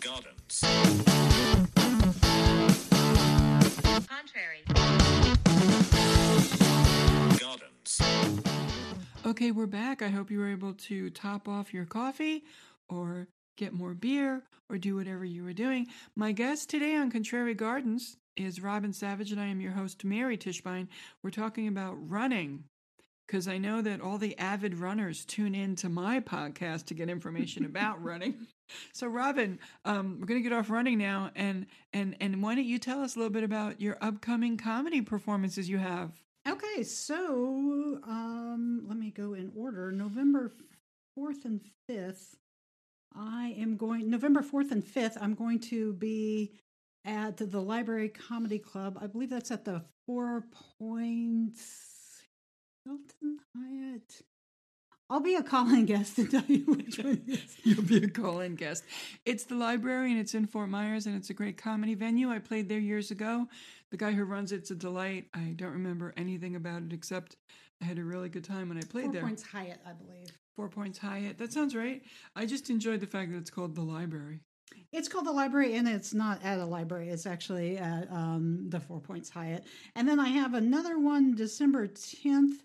Gardens. 0.00 0.60
Contrary. 4.06 4.62
Gardens. 7.38 8.00
Okay, 9.24 9.50
we're 9.50 9.66
back. 9.66 10.02
I 10.02 10.08
hope 10.08 10.30
you 10.30 10.38
were 10.40 10.50
able 10.50 10.74
to 10.74 11.08
top 11.08 11.48
off 11.48 11.72
your 11.72 11.86
coffee 11.86 12.44
or 12.90 13.28
get 13.56 13.72
more 13.72 13.94
beer 13.94 14.42
or 14.68 14.76
do 14.76 14.94
whatever 14.94 15.24
you 15.24 15.44
were 15.44 15.54
doing. 15.54 15.86
My 16.16 16.32
guest 16.32 16.68
today 16.68 16.96
on 16.96 17.10
Contrary 17.10 17.54
Gardens 17.54 18.18
is 18.36 18.60
Robin 18.60 18.92
Savage, 18.92 19.32
and 19.32 19.40
I 19.40 19.46
am 19.46 19.62
your 19.62 19.72
host, 19.72 20.04
Mary 20.04 20.36
Tischbein. 20.36 20.88
We're 21.22 21.30
talking 21.30 21.66
about 21.66 21.96
running 22.10 22.64
because 23.28 23.46
I 23.46 23.58
know 23.58 23.82
that 23.82 24.00
all 24.00 24.16
the 24.16 24.36
avid 24.38 24.78
runners 24.78 25.24
tune 25.26 25.54
in 25.54 25.76
to 25.76 25.90
my 25.90 26.18
podcast 26.18 26.86
to 26.86 26.94
get 26.94 27.10
information 27.10 27.64
about 27.66 28.02
running. 28.02 28.46
So, 28.92 29.06
Robin, 29.06 29.58
um, 29.84 30.18
we're 30.18 30.26
going 30.26 30.42
to 30.42 30.48
get 30.48 30.56
off 30.56 30.70
running 30.70 30.98
now, 30.98 31.30
and 31.36 31.66
and 31.92 32.16
and 32.20 32.42
why 32.42 32.54
don't 32.54 32.64
you 32.64 32.78
tell 32.78 33.00
us 33.00 33.14
a 33.14 33.18
little 33.18 33.32
bit 33.32 33.44
about 33.44 33.80
your 33.80 33.96
upcoming 34.00 34.56
comedy 34.56 35.02
performances 35.02 35.68
you 35.68 35.78
have? 35.78 36.12
Okay, 36.48 36.82
so 36.82 38.00
um, 38.06 38.82
let 38.86 38.96
me 38.96 39.10
go 39.10 39.34
in 39.34 39.52
order. 39.54 39.92
November 39.92 40.52
4th 41.18 41.44
and 41.44 41.60
5th, 41.90 42.36
I 43.14 43.54
am 43.58 43.76
going, 43.76 44.08
November 44.08 44.40
4th 44.40 44.70
and 44.70 44.82
5th, 44.82 45.18
I'm 45.20 45.34
going 45.34 45.60
to 45.60 45.92
be 45.92 46.52
at 47.04 47.36
the 47.36 47.60
Library 47.60 48.08
Comedy 48.08 48.58
Club. 48.58 48.98
I 49.00 49.08
believe 49.08 49.28
that's 49.28 49.50
at 49.50 49.66
the 49.66 49.84
Four 50.06 50.46
Points 50.78 51.87
Hilton 52.88 53.38
Hyatt. 53.54 54.22
I'll 55.10 55.20
be 55.20 55.34
a 55.34 55.42
calling 55.42 55.84
guest 55.84 56.16
and 56.16 56.30
tell 56.30 56.44
you 56.46 56.64
which 56.64 56.98
one 56.98 57.22
it 57.26 57.28
is. 57.28 57.56
You'll 57.62 57.82
be 57.82 58.02
a 58.02 58.08
call 58.08 58.40
in 58.40 58.54
guest. 58.54 58.82
It's 59.26 59.44
the 59.44 59.56
library 59.56 60.10
and 60.10 60.18
it's 60.18 60.34
in 60.34 60.46
Fort 60.46 60.70
Myers 60.70 61.04
and 61.04 61.14
it's 61.14 61.28
a 61.28 61.34
great 61.34 61.58
comedy 61.58 61.94
venue. 61.94 62.30
I 62.30 62.38
played 62.38 62.70
there 62.70 62.78
years 62.78 63.10
ago. 63.10 63.46
The 63.90 63.98
guy 63.98 64.12
who 64.12 64.24
runs 64.24 64.52
it's 64.52 64.70
a 64.70 64.74
delight. 64.74 65.26
I 65.34 65.52
don't 65.54 65.72
remember 65.72 66.14
anything 66.16 66.56
about 66.56 66.82
it 66.82 66.94
except 66.94 67.36
I 67.82 67.84
had 67.84 67.98
a 67.98 68.04
really 68.04 68.30
good 68.30 68.44
time 68.44 68.70
when 68.70 68.78
I 68.78 68.82
played 68.82 69.04
Four 69.04 69.12
there. 69.12 69.22
Points 69.22 69.42
Hyatt, 69.42 69.80
I 69.86 69.92
believe. 69.92 70.30
Four 70.56 70.70
Points 70.70 70.98
Hyatt. 70.98 71.36
That 71.36 71.52
sounds 71.52 71.76
right. 71.76 72.00
I 72.34 72.46
just 72.46 72.70
enjoyed 72.70 73.00
the 73.00 73.06
fact 73.06 73.32
that 73.32 73.38
it's 73.38 73.50
called 73.50 73.74
the 73.74 73.82
library. 73.82 74.40
It's 74.92 75.08
called 75.08 75.26
the 75.26 75.32
library, 75.32 75.76
and 75.76 75.86
it's 75.86 76.14
not 76.14 76.42
at 76.42 76.58
a 76.58 76.64
library. 76.64 77.10
It's 77.10 77.26
actually 77.26 77.76
at 77.76 78.10
um, 78.10 78.70
the 78.70 78.80
Four 78.80 79.00
Points 79.00 79.28
Hyatt. 79.28 79.64
And 79.94 80.08
then 80.08 80.18
I 80.18 80.28
have 80.28 80.54
another 80.54 80.98
one 80.98 81.34
December 81.34 81.86
10th, 81.86 82.56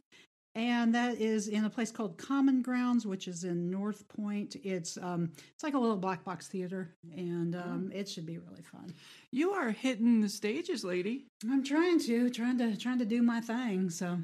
and 0.55 0.93
that 0.93 1.19
is 1.19 1.47
in 1.47 1.65
a 1.65 1.69
place 1.69 1.91
called 1.91 2.17
Common 2.17 2.61
Grounds, 2.61 3.05
which 3.05 3.27
is 3.27 3.43
in 3.43 3.71
North 3.71 4.07
Point. 4.07 4.55
It's 4.63 4.97
um, 4.97 5.31
it's 5.53 5.63
like 5.63 5.73
a 5.73 5.79
little 5.79 5.97
black 5.97 6.23
box 6.23 6.47
theater, 6.47 6.95
and 7.15 7.55
um, 7.55 7.91
it 7.93 8.07
should 8.07 8.25
be 8.25 8.37
really 8.37 8.61
fun. 8.61 8.93
You 9.31 9.51
are 9.51 9.71
hitting 9.71 10.21
the 10.21 10.29
stages, 10.29 10.83
lady. 10.83 11.25
I'm 11.49 11.63
trying 11.63 11.99
to 12.01 12.29
trying 12.29 12.57
to 12.59 12.77
trying 12.77 12.99
to 12.99 13.05
do 13.05 13.23
my 13.23 13.41
thing. 13.41 13.89
So 13.89 14.19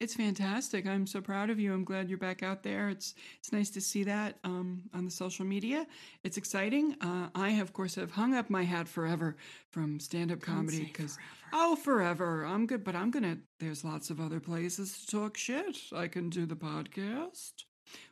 It's 0.00 0.14
fantastic. 0.14 0.86
I'm 0.86 1.06
so 1.06 1.20
proud 1.20 1.50
of 1.50 1.60
you. 1.60 1.72
I'm 1.72 1.84
glad 1.84 2.08
you're 2.08 2.18
back 2.18 2.42
out 2.42 2.62
there. 2.62 2.88
It's 2.88 3.14
it's 3.38 3.52
nice 3.52 3.70
to 3.70 3.80
see 3.80 4.02
that 4.04 4.38
um, 4.42 4.82
on 4.92 5.04
the 5.04 5.10
social 5.10 5.44
media. 5.44 5.86
It's 6.24 6.36
exciting. 6.36 6.96
Uh, 7.00 7.28
I, 7.34 7.50
of 7.52 7.72
course, 7.72 7.94
have 7.94 8.10
hung 8.10 8.34
up 8.34 8.50
my 8.50 8.64
hat 8.64 8.88
forever 8.88 9.36
from 9.70 10.00
stand 10.00 10.32
up 10.32 10.40
comedy 10.40 10.84
because 10.84 11.16
oh, 11.52 11.76
forever. 11.76 12.44
I'm 12.44 12.66
good, 12.66 12.82
but 12.82 12.96
I'm 12.96 13.10
gonna. 13.10 13.38
There's 13.60 13.84
lots 13.84 14.10
of 14.10 14.20
other 14.20 14.40
places 14.40 14.98
to 14.98 15.06
talk 15.06 15.36
shit. 15.36 15.76
I 15.94 16.08
can 16.08 16.28
do 16.28 16.44
the 16.44 16.56
podcast. 16.56 17.52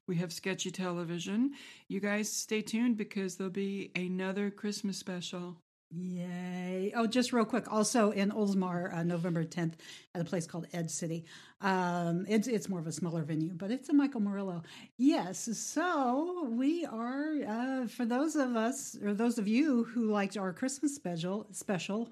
We 0.07 0.17
have 0.17 0.33
sketchy 0.33 0.71
television. 0.71 1.53
You 1.89 2.01
guys 2.01 2.33
stay 2.33 2.63
tuned 2.63 2.97
because 2.97 3.37
there'll 3.37 3.51
be 3.53 3.91
another 3.97 4.51
Christmas 4.51 4.99
special. 4.99 5.62
Yay. 5.95 6.93
Oh, 6.97 7.07
just 7.07 7.33
real 7.33 7.45
quick. 7.45 7.71
Also 7.71 8.11
in 8.13 8.31
Oldsmar, 8.31 8.95
uh, 8.95 9.03
November 9.03 9.45
10th, 9.45 9.75
at 10.15 10.21
a 10.21 10.25
place 10.25 10.47
called 10.47 10.67
Ed 10.73 10.91
City. 10.91 11.25
Um, 11.61 12.25
it's, 12.29 12.49
it's 12.49 12.69
more 12.69 12.81
of 12.81 12.87
a 12.87 12.93
smaller 12.93 13.23
venue, 13.23 13.53
but 13.55 13.71
it's 13.71 13.89
a 13.89 13.93
Michael 13.93 14.21
Murillo. 14.21 14.63
Yes. 14.97 15.49
So 15.59 16.49
we 16.51 16.87
are, 16.87 17.35
uh, 17.47 17.87
for 17.89 18.05
those 18.07 18.37
of 18.37 18.57
us, 18.57 18.97
or 19.05 19.13
those 19.15 19.39
of 19.39 19.47
you 19.47 19.85
who 19.85 20.11
liked 20.11 20.37
our 20.37 20.53
Christmas 20.53 20.95
special, 20.95 21.47
special, 21.53 22.09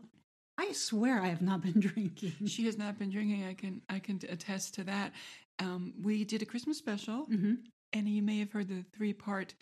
I 0.59 0.73
swear 0.73 1.23
I 1.23 1.29
have 1.29 1.43
not 1.43 1.63
been 1.63 1.81
drinking. 1.81 2.35
She 2.47 2.67
has 2.67 2.77
not 2.77 2.99
been 2.99 3.11
drinking. 3.11 3.45
I 3.45 3.55
can 3.55 3.81
I 3.89 3.99
can 3.99 4.21
attest 4.29 4.75
to 4.75 4.85
that. 4.85 5.13
Um, 5.59 5.95
we 6.03 6.25
did 6.25 6.43
a 6.43 6.45
Christmas 6.45 6.77
special, 6.77 7.27
Mhm. 7.33 7.59
and 7.95 8.07
you 8.09 8.23
may 8.23 8.39
have 8.41 8.53
heard 8.53 8.69
the 8.69 8.85
three 8.95 9.15
part 9.15 9.55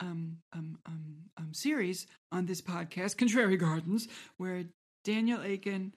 um, 0.00 0.38
um, 0.52 0.78
um, 0.86 1.16
um, 1.38 1.54
series 1.54 2.06
on 2.32 2.46
this 2.46 2.60
podcast, 2.60 3.16
Contrary 3.16 3.56
Gardens, 3.56 4.08
where 4.36 4.64
Daniel 5.04 5.42
Aiken, 5.42 5.92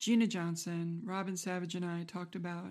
Gina 0.00 0.26
Johnson, 0.26 1.02
Robin 1.04 1.36
Savage, 1.36 1.74
and 1.74 1.84
I 1.84 2.04
talked 2.04 2.34
about 2.34 2.66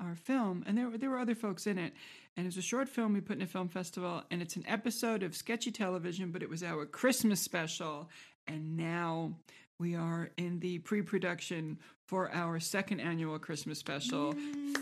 our 0.00 0.14
film, 0.14 0.64
and 0.66 0.76
there 0.76 0.88
were 0.88 0.98
there 0.98 1.10
were 1.10 1.18
other 1.18 1.34
folks 1.34 1.66
in 1.66 1.78
it. 1.78 1.92
And 2.36 2.46
it 2.46 2.48
was 2.48 2.56
a 2.56 2.62
short 2.62 2.88
film 2.88 3.12
we 3.12 3.20
put 3.20 3.36
in 3.36 3.42
a 3.42 3.46
film 3.46 3.68
festival, 3.68 4.22
and 4.30 4.40
it's 4.40 4.56
an 4.56 4.64
episode 4.66 5.22
of 5.22 5.36
sketchy 5.36 5.70
television, 5.70 6.32
but 6.32 6.42
it 6.42 6.48
was 6.48 6.62
our 6.62 6.86
Christmas 6.86 7.40
special. 7.40 8.08
And 8.46 8.76
now 8.76 9.34
we 9.78 9.94
are 9.94 10.30
in 10.38 10.60
the 10.60 10.78
pre-production 10.78 11.78
for 12.08 12.32
our 12.32 12.58
second 12.58 13.00
annual 13.00 13.38
Christmas 13.38 13.78
special. 13.78 14.34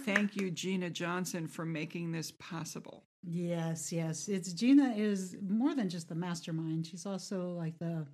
Thank 0.04 0.36
you, 0.36 0.50
Gina 0.50 0.90
Johnson, 0.90 1.48
for 1.48 1.64
making 1.64 2.12
this 2.12 2.30
possible. 2.30 3.02
Yes, 3.22 3.92
yes. 3.92 4.28
It's 4.28 4.52
Gina 4.52 4.94
is 4.96 5.36
more 5.46 5.74
than 5.74 5.88
just 5.88 6.08
the 6.08 6.14
mastermind. 6.14 6.86
She's 6.86 7.06
also 7.06 7.50
like 7.50 7.78
the 7.78 8.06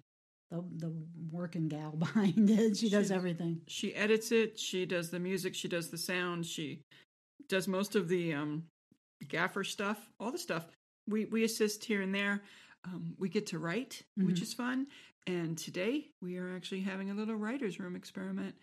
the, 0.50 0.64
the 0.76 0.92
working 1.30 1.68
gal 1.68 1.90
behind 1.96 2.50
it. 2.50 2.76
She 2.76 2.88
does 2.88 3.08
She- 3.08 3.14
everything. 3.14 3.60
She 3.68 3.94
edits 3.94 4.32
it. 4.32 4.58
She 4.58 4.86
does 4.86 5.10
the 5.10 5.18
music. 5.20 5.54
She 5.54 5.68
does 5.68 5.90
the 5.90 5.98
sound. 5.98 6.46
She 6.46 6.80
does 7.48 7.68
most 7.68 7.94
of 7.96 8.08
the 8.08 8.34
um, 8.34 8.64
gaffer 9.28 9.64
stuff, 9.64 9.98
all 10.18 10.32
the 10.32 10.38
stuff. 10.38 10.66
We 11.08 11.24
we 11.26 11.44
assist 11.44 11.84
here 11.84 12.02
and 12.02 12.14
there. 12.14 12.42
Um, 12.84 13.14
we 13.18 13.28
get 13.28 13.46
to 13.46 13.58
write, 13.58 14.02
which 14.16 14.36
Mhm. 14.38 14.42
is 14.42 14.54
fun. 14.54 14.86
And 15.28 15.58
today 15.58 16.06
we 16.22 16.36
are 16.36 16.54
actually 16.54 16.80
having 16.82 17.10
a 17.10 17.14
little 17.14 17.34
writers' 17.34 17.80
room 17.80 17.96
experiment. 17.96 18.54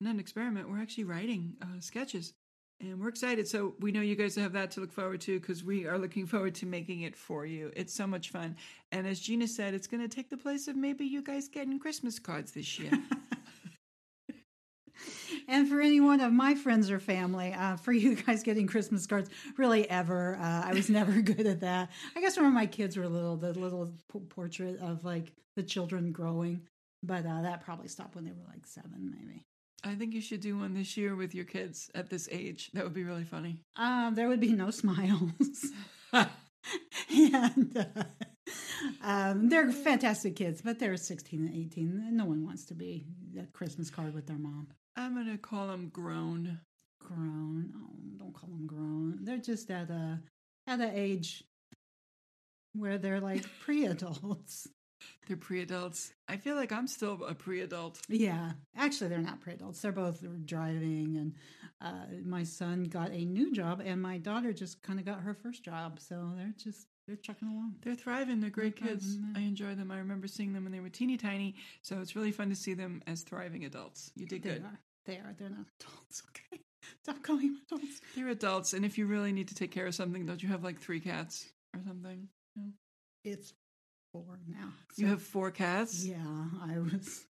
Not 0.00 0.14
an 0.14 0.20
experiment. 0.20 0.68
We're 0.70 0.80
actually 0.80 1.04
writing 1.04 1.56
uh, 1.62 1.80
sketches, 1.80 2.32
and 2.80 3.00
we're 3.00 3.08
excited. 3.08 3.48
So 3.48 3.74
we 3.80 3.92
know 3.92 4.00
you 4.00 4.16
guys 4.16 4.34
have 4.36 4.52
that 4.52 4.70
to 4.72 4.80
look 4.80 4.92
forward 4.92 5.20
to 5.22 5.40
because 5.40 5.64
we 5.64 5.86
are 5.86 5.98
looking 5.98 6.26
forward 6.26 6.54
to 6.56 6.66
making 6.66 7.02
it 7.02 7.16
for 7.16 7.46
you. 7.46 7.72
It's 7.74 7.94
so 7.94 8.06
much 8.06 8.30
fun. 8.30 8.56
And 8.92 9.06
as 9.06 9.20
Gina 9.20 9.48
said, 9.48 9.74
it's 9.74 9.86
going 9.86 10.02
to 10.02 10.14
take 10.14 10.28
the 10.30 10.36
place 10.36 10.68
of 10.68 10.76
maybe 10.76 11.04
you 11.04 11.22
guys 11.22 11.48
getting 11.48 11.78
Christmas 11.78 12.18
cards 12.18 12.52
this 12.52 12.78
year. 12.78 12.92
And 15.48 15.68
for 15.68 15.80
any 15.80 16.00
one 16.00 16.20
of 16.20 16.32
my 16.32 16.54
friends 16.54 16.90
or 16.90 16.98
family, 16.98 17.52
uh, 17.52 17.76
for 17.76 17.92
you 17.92 18.16
guys 18.16 18.42
getting 18.42 18.66
Christmas 18.66 19.06
cards, 19.06 19.30
really 19.56 19.88
ever, 19.88 20.36
uh, 20.36 20.62
I 20.64 20.72
was 20.72 20.90
never 20.90 21.20
good 21.22 21.46
at 21.46 21.60
that. 21.60 21.90
I 22.16 22.20
guess 22.20 22.36
when 22.36 22.52
my 22.52 22.66
kids 22.66 22.96
were 22.96 23.06
little, 23.08 23.36
the 23.36 23.52
little 23.52 23.92
p- 24.12 24.18
portrait 24.28 24.80
of 24.80 25.04
like 25.04 25.32
the 25.54 25.62
children 25.62 26.12
growing, 26.12 26.62
but 27.02 27.24
uh, 27.24 27.42
that 27.42 27.64
probably 27.64 27.88
stopped 27.88 28.16
when 28.16 28.24
they 28.24 28.32
were 28.32 28.46
like 28.48 28.66
seven, 28.66 29.14
maybe. 29.16 29.44
I 29.84 29.94
think 29.94 30.14
you 30.14 30.20
should 30.20 30.40
do 30.40 30.58
one 30.58 30.74
this 30.74 30.96
year 30.96 31.14
with 31.14 31.34
your 31.34 31.44
kids 31.44 31.90
at 31.94 32.10
this 32.10 32.28
age. 32.32 32.70
That 32.72 32.84
would 32.84 32.94
be 32.94 33.04
really 33.04 33.24
funny. 33.24 33.60
Um, 33.76 34.14
there 34.14 34.28
would 34.28 34.40
be 34.40 34.52
no 34.52 34.70
smiles. 34.70 35.66
and 37.14 37.76
uh, 37.76 38.02
um, 39.02 39.48
they're 39.48 39.70
fantastic 39.70 40.36
kids, 40.36 40.62
but 40.62 40.78
they're 40.78 40.96
16 40.96 41.46
and 41.46 41.54
18. 41.54 42.04
and 42.06 42.16
No 42.16 42.24
one 42.24 42.44
wants 42.44 42.64
to 42.66 42.74
be 42.74 43.06
a 43.38 43.46
Christmas 43.46 43.90
card 43.90 44.14
with 44.14 44.26
their 44.26 44.38
mom. 44.38 44.68
I'm 44.96 45.14
going 45.14 45.30
to 45.30 45.38
call 45.38 45.68
them 45.68 45.88
grown. 45.88 46.60
Grown. 47.00 47.72
Oh, 47.76 47.94
don't 48.18 48.34
call 48.34 48.50
them 48.50 48.66
grown. 48.66 49.18
They're 49.22 49.38
just 49.38 49.70
at 49.70 49.90
a 49.90 50.20
at 50.66 50.80
an 50.80 50.92
age 50.94 51.44
where 52.72 52.98
they're 52.98 53.20
like 53.20 53.44
pre-adults. 53.60 54.68
They're 55.26 55.36
pre-adults. 55.36 56.12
I 56.28 56.36
feel 56.36 56.54
like 56.56 56.72
I'm 56.72 56.86
still 56.86 57.24
a 57.24 57.34
pre-adult. 57.34 58.00
Yeah, 58.08 58.52
actually, 58.76 59.08
they're 59.08 59.18
not 59.18 59.40
pre-adults. 59.40 59.80
They're 59.80 59.92
both 59.92 60.24
driving, 60.46 61.16
and 61.16 61.34
uh, 61.80 62.06
my 62.24 62.44
son 62.44 62.84
got 62.84 63.10
a 63.10 63.24
new 63.24 63.52
job, 63.52 63.82
and 63.84 64.00
my 64.00 64.18
daughter 64.18 64.52
just 64.52 64.82
kind 64.82 64.98
of 64.98 65.04
got 65.04 65.20
her 65.20 65.34
first 65.34 65.64
job. 65.64 65.98
So 66.00 66.30
they're 66.36 66.54
just 66.62 66.86
they're 67.06 67.16
chucking 67.16 67.48
along. 67.48 67.74
They're 67.82 67.94
thriving. 67.94 68.40
They're 68.40 68.50
great 68.50 68.78
They're 68.80 68.90
kids. 68.90 69.16
thriving, 69.16 69.32
I 69.36 69.40
enjoy 69.46 69.74
them. 69.74 69.90
I 69.90 69.98
remember 69.98 70.26
seeing 70.28 70.52
them 70.52 70.64
when 70.64 70.72
they 70.72 70.80
were 70.80 70.88
teeny 70.88 71.16
tiny. 71.16 71.56
So 71.82 72.00
it's 72.00 72.16
really 72.16 72.32
fun 72.32 72.48
to 72.50 72.56
see 72.56 72.74
them 72.74 73.02
as 73.06 73.22
thriving 73.22 73.64
adults. 73.64 74.10
You 74.16 74.26
did 74.26 74.42
They 74.42 74.50
good. 74.50 74.62
are. 74.64 74.80
They 75.06 75.16
are. 75.16 75.34
They're 75.38 75.50
not 75.50 75.66
adults. 75.80 76.22
Okay, 76.30 76.62
stop 77.02 77.22
calling 77.22 77.46
them 77.52 77.60
adults. 77.70 78.00
They're 78.14 78.28
adults, 78.28 78.72
and 78.72 78.84
if 78.84 78.96
you 78.98 79.06
really 79.06 79.32
need 79.32 79.48
to 79.48 79.54
take 79.54 79.70
care 79.72 79.86
of 79.86 79.94
something, 79.94 80.24
don't 80.24 80.42
you 80.42 80.48
have 80.48 80.64
like 80.64 80.80
three 80.80 81.00
cats 81.00 81.46
or 81.74 81.80
something? 81.86 82.28
No. 82.56 82.70
It's 83.24 83.52
four 84.24 84.38
now. 84.48 84.68
You 84.96 85.06
have 85.08 85.22
four 85.22 85.50
cats. 85.50 86.04
Yeah, 86.04 86.16
I 86.62 86.78
was 86.78 87.24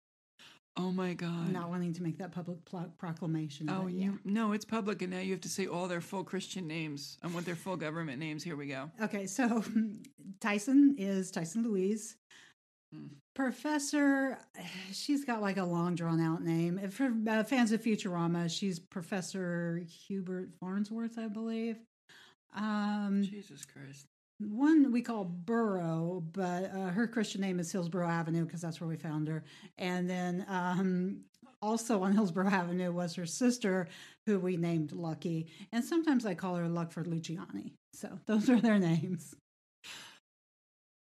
Oh 0.79 0.93
my 0.93 1.15
god. 1.15 1.53
not 1.53 1.71
wanting 1.71 1.95
to 1.95 2.03
make 2.03 2.19
that 2.19 2.33
public 2.33 2.63
pl- 2.67 2.93
proclamation. 2.99 3.71
Oh, 3.71 3.83
but 3.85 3.93
yeah. 3.93 4.05
you 4.05 4.19
no, 4.25 4.53
it's 4.53 4.65
public, 4.65 5.01
and 5.03 5.11
now 5.13 5.21
you 5.21 5.33
have 5.33 5.41
to 5.43 5.49
say 5.49 5.67
all 5.67 5.89
their 5.89 6.03
full 6.03 6.23
Christian 6.23 6.67
names. 6.67 7.17
I 7.23 7.29
want 7.29 7.47
their 7.47 7.57
full 7.57 7.77
government 7.77 8.19
names. 8.19 8.45
Here 8.45 8.57
we 8.57 8.67
go. 8.67 8.91
Okay, 9.03 9.27
so 9.27 9.65
Tyson 10.41 10.95
is 10.99 11.31
Tyson 11.31 11.63
Louise. 11.65 12.17
Hmm. 12.95 13.07
Professor, 13.35 14.39
she's 14.93 15.25
got 15.25 15.43
like 15.43 15.57
a 15.57 15.65
long 15.65 15.95
drawn 15.95 16.21
out 16.21 16.43
name. 16.43 16.79
If 16.83 16.95
For 16.95 17.13
uh, 17.29 17.45
fans 17.45 17.73
of 17.73 17.83
Futurama, 17.83 18.51
she's 18.51 18.79
Professor 18.79 19.83
Hubert 20.07 20.51
Farnsworth, 20.61 21.19
I 21.19 21.29
believe. 21.29 21.77
Um, 22.55 23.23
Jesus 23.23 23.65
Christ. 23.67 24.07
One 24.39 24.93
we 24.93 25.03
call 25.03 25.25
Burrow, 25.25 26.23
but 26.33 26.71
uh, 26.75 26.89
her 26.89 27.07
Christian 27.07 27.41
name 27.41 27.59
is 27.59 27.73
Hillsborough 27.73 28.09
Avenue 28.09 28.45
because 28.45 28.61
that's 28.61 28.81
where 28.81 28.89
we 28.89 28.97
found 28.97 29.29
her. 29.29 29.45
And 29.79 30.09
then 30.09 30.45
um, 30.49 31.21
also 31.63 32.03
on 32.03 32.13
Hillsborough 32.13 32.51
Avenue 32.51 32.93
was 32.93 33.15
her 33.15 33.27
sister, 33.27 33.89
who 34.27 34.39
we 34.39 34.57
named 34.57 34.93
Lucky. 34.93 35.47
And 35.73 35.85
sometimes 35.85 36.27
I 36.27 36.35
call 36.35 36.57
her 36.57 36.69
Luckford 36.69 37.07
Luciani. 37.07 37.73
So 37.93 38.19
those 38.27 38.51
are 38.51 38.61
their 38.61 38.79
names. 38.79 39.35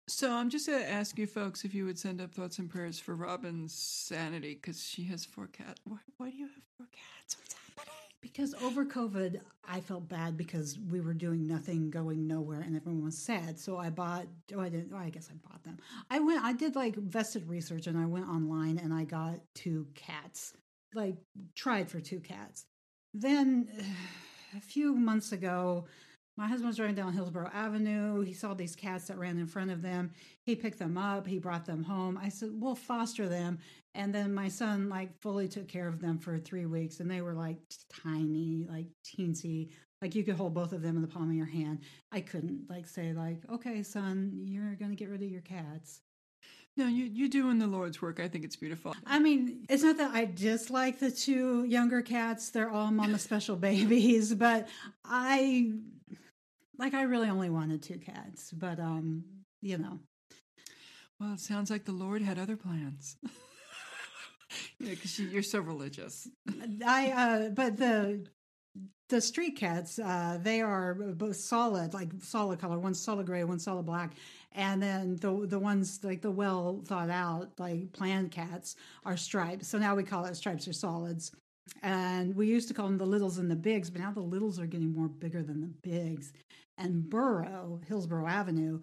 So 0.07 0.31
I'm 0.31 0.49
just 0.49 0.67
going 0.67 0.81
to 0.81 0.89
ask 0.89 1.17
you 1.17 1.25
folks 1.25 1.65
if 1.65 1.73
you 1.73 1.85
would 1.85 1.97
send 1.97 2.21
up 2.21 2.31
thoughts 2.31 2.59
and 2.59 2.69
prayers 2.69 2.99
for 2.99 3.15
Robin's 3.15 3.73
sanity 3.73 4.53
because 4.53 4.87
she 4.87 5.03
has 5.05 5.25
four 5.25 5.47
cats. 5.47 5.81
Why, 5.83 5.97
why 6.17 6.29
do 6.29 6.37
you 6.37 6.45
have 6.45 6.63
four 6.77 6.87
cats? 6.91 7.35
What's 7.37 7.53
happening? 7.53 7.64
Because 8.25 8.55
over 8.55 8.83
COVID, 8.83 9.39
I 9.69 9.79
felt 9.81 10.09
bad 10.09 10.35
because 10.35 10.79
we 10.89 10.99
were 10.99 11.13
doing 11.13 11.45
nothing, 11.45 11.91
going 11.91 12.25
nowhere, 12.25 12.61
and 12.61 12.75
everyone 12.75 13.03
was 13.03 13.15
sad. 13.15 13.59
So 13.59 13.77
I 13.77 13.91
bought. 13.91 14.25
Oh, 14.55 14.59
I 14.59 14.67
didn't. 14.67 14.91
Oh, 14.91 14.97
I 14.97 15.11
guess 15.11 15.29
I 15.31 15.35
bought 15.47 15.63
them. 15.63 15.77
I 16.09 16.17
went. 16.17 16.43
I 16.43 16.53
did 16.53 16.75
like 16.75 16.95
vested 16.95 17.47
research, 17.47 17.85
and 17.85 17.95
I 17.95 18.07
went 18.07 18.27
online 18.27 18.79
and 18.79 18.91
I 18.91 19.03
got 19.03 19.41
two 19.53 19.85
cats. 19.93 20.53
Like 20.95 21.17
tried 21.53 21.87
for 21.87 21.99
two 21.99 22.19
cats. 22.19 22.65
Then 23.13 23.67
a 24.57 24.59
few 24.59 24.95
months 24.95 25.31
ago, 25.31 25.85
my 26.37 26.47
husband 26.47 26.67
was 26.67 26.77
driving 26.77 26.95
down 26.95 27.13
Hillsborough 27.13 27.51
Avenue. 27.53 28.21
He 28.21 28.33
saw 28.33 28.53
these 28.53 28.75
cats 28.75 29.07
that 29.07 29.17
ran 29.17 29.37
in 29.37 29.47
front 29.47 29.71
of 29.71 29.81
them. 29.81 30.11
He 30.43 30.55
picked 30.55 30.79
them 30.79 30.97
up. 30.97 31.25
He 31.25 31.39
brought 31.39 31.65
them 31.65 31.83
home. 31.83 32.19
I 32.21 32.29
said, 32.29 32.49
"We'll 32.53 32.75
foster 32.75 33.29
them." 33.29 33.59
And 33.93 34.13
then 34.13 34.33
my 34.33 34.49
son 34.49 34.89
like 34.89 35.21
fully 35.21 35.47
took 35.47 35.67
care 35.67 35.87
of 35.87 36.01
them 36.01 36.19
for 36.19 36.37
three 36.37 36.65
weeks, 36.65 36.99
and 36.99 37.09
they 37.09 37.21
were 37.21 37.33
like 37.33 37.57
tiny, 38.03 38.65
like 38.69 38.87
teensy. 39.03 39.69
Like 40.01 40.13
you 40.13 40.23
could 40.23 40.35
hold 40.35 40.53
both 40.53 40.73
of 40.73 40.81
them 40.81 40.97
in 40.97 41.01
the 41.01 41.07
palm 41.07 41.29
of 41.29 41.35
your 41.35 41.45
hand. 41.45 41.79
I 42.11 42.19
couldn't 42.19 42.69
like 42.69 42.87
say 42.87 43.13
like, 43.13 43.39
"Okay, 43.49 43.81
son, 43.81 44.31
you're 44.43 44.75
gonna 44.75 44.95
get 44.95 45.09
rid 45.09 45.23
of 45.23 45.29
your 45.29 45.41
cats." 45.41 46.01
No, 46.77 46.87
you, 46.87 47.05
you're 47.05 47.29
doing 47.29 47.57
the 47.57 47.67
Lord's 47.67 48.01
work. 48.01 48.19
I 48.19 48.27
think 48.27 48.43
it's 48.43 48.57
beautiful. 48.57 48.93
I 49.05 49.19
mean, 49.19 49.65
it's 49.69 49.83
not 49.83 49.95
that 49.97 50.13
I 50.13 50.25
dislike 50.25 50.99
the 50.99 51.09
two 51.09 51.63
younger 51.63 52.01
cats. 52.01 52.49
They're 52.49 52.69
all 52.69 52.91
mama 52.91 53.17
special 53.17 53.55
babies, 53.55 54.35
but 54.35 54.67
I 55.05 55.71
like 56.77 56.93
I 56.93 57.03
really 57.03 57.29
only 57.29 57.49
wanted 57.49 57.83
two 57.83 57.97
cats. 57.99 58.51
But 58.51 58.79
um, 58.79 59.23
you 59.61 59.77
know, 59.77 59.99
Well, 61.19 61.33
it 61.33 61.39
sounds 61.39 61.69
like 61.69 61.85
the 61.85 61.91
Lord 61.91 62.21
had 62.21 62.39
other 62.39 62.57
plans. 62.57 63.17
yeah, 64.79 64.91
because 64.91 65.19
you're 65.19 65.43
so 65.43 65.59
religious. 65.59 66.27
I 66.85 67.11
uh 67.11 67.49
but 67.49 67.77
the 67.77 68.25
the 69.09 69.21
street 69.21 69.55
cats, 69.55 69.99
uh, 69.99 70.39
they 70.41 70.61
are 70.61 70.95
both 70.95 71.35
solid, 71.35 71.93
like 71.93 72.09
solid 72.21 72.59
color. 72.59 72.79
One's 72.79 72.99
solid 72.99 73.27
gray, 73.27 73.43
one's 73.43 73.63
solid 73.63 73.85
black, 73.85 74.13
and 74.51 74.81
then 74.81 75.17
the 75.17 75.45
the 75.47 75.59
ones 75.59 75.99
like 76.03 76.21
the 76.21 76.31
well 76.31 76.81
thought 76.85 77.09
out, 77.09 77.51
like 77.59 77.91
planned 77.93 78.31
cats, 78.31 78.75
are 79.05 79.17
stripes. 79.17 79.67
So 79.67 79.77
now 79.77 79.95
we 79.95 80.03
call 80.03 80.25
it 80.25 80.35
stripes 80.35 80.67
or 80.67 80.73
solids. 80.73 81.31
And 81.81 82.35
we 82.35 82.47
used 82.47 82.67
to 82.67 82.73
call 82.73 82.87
them 82.87 82.97
the 82.97 83.05
littles 83.05 83.37
and 83.37 83.49
the 83.49 83.55
bigs, 83.55 83.89
but 83.89 84.01
now 84.01 84.11
the 84.11 84.19
littles 84.19 84.59
are 84.59 84.65
getting 84.65 84.93
more 84.93 85.07
bigger 85.07 85.43
than 85.43 85.61
the 85.61 85.89
bigs. 85.89 86.33
And 86.77 87.09
Burrow, 87.09 87.79
Hillsborough 87.87 88.27
Avenue, 88.27 88.81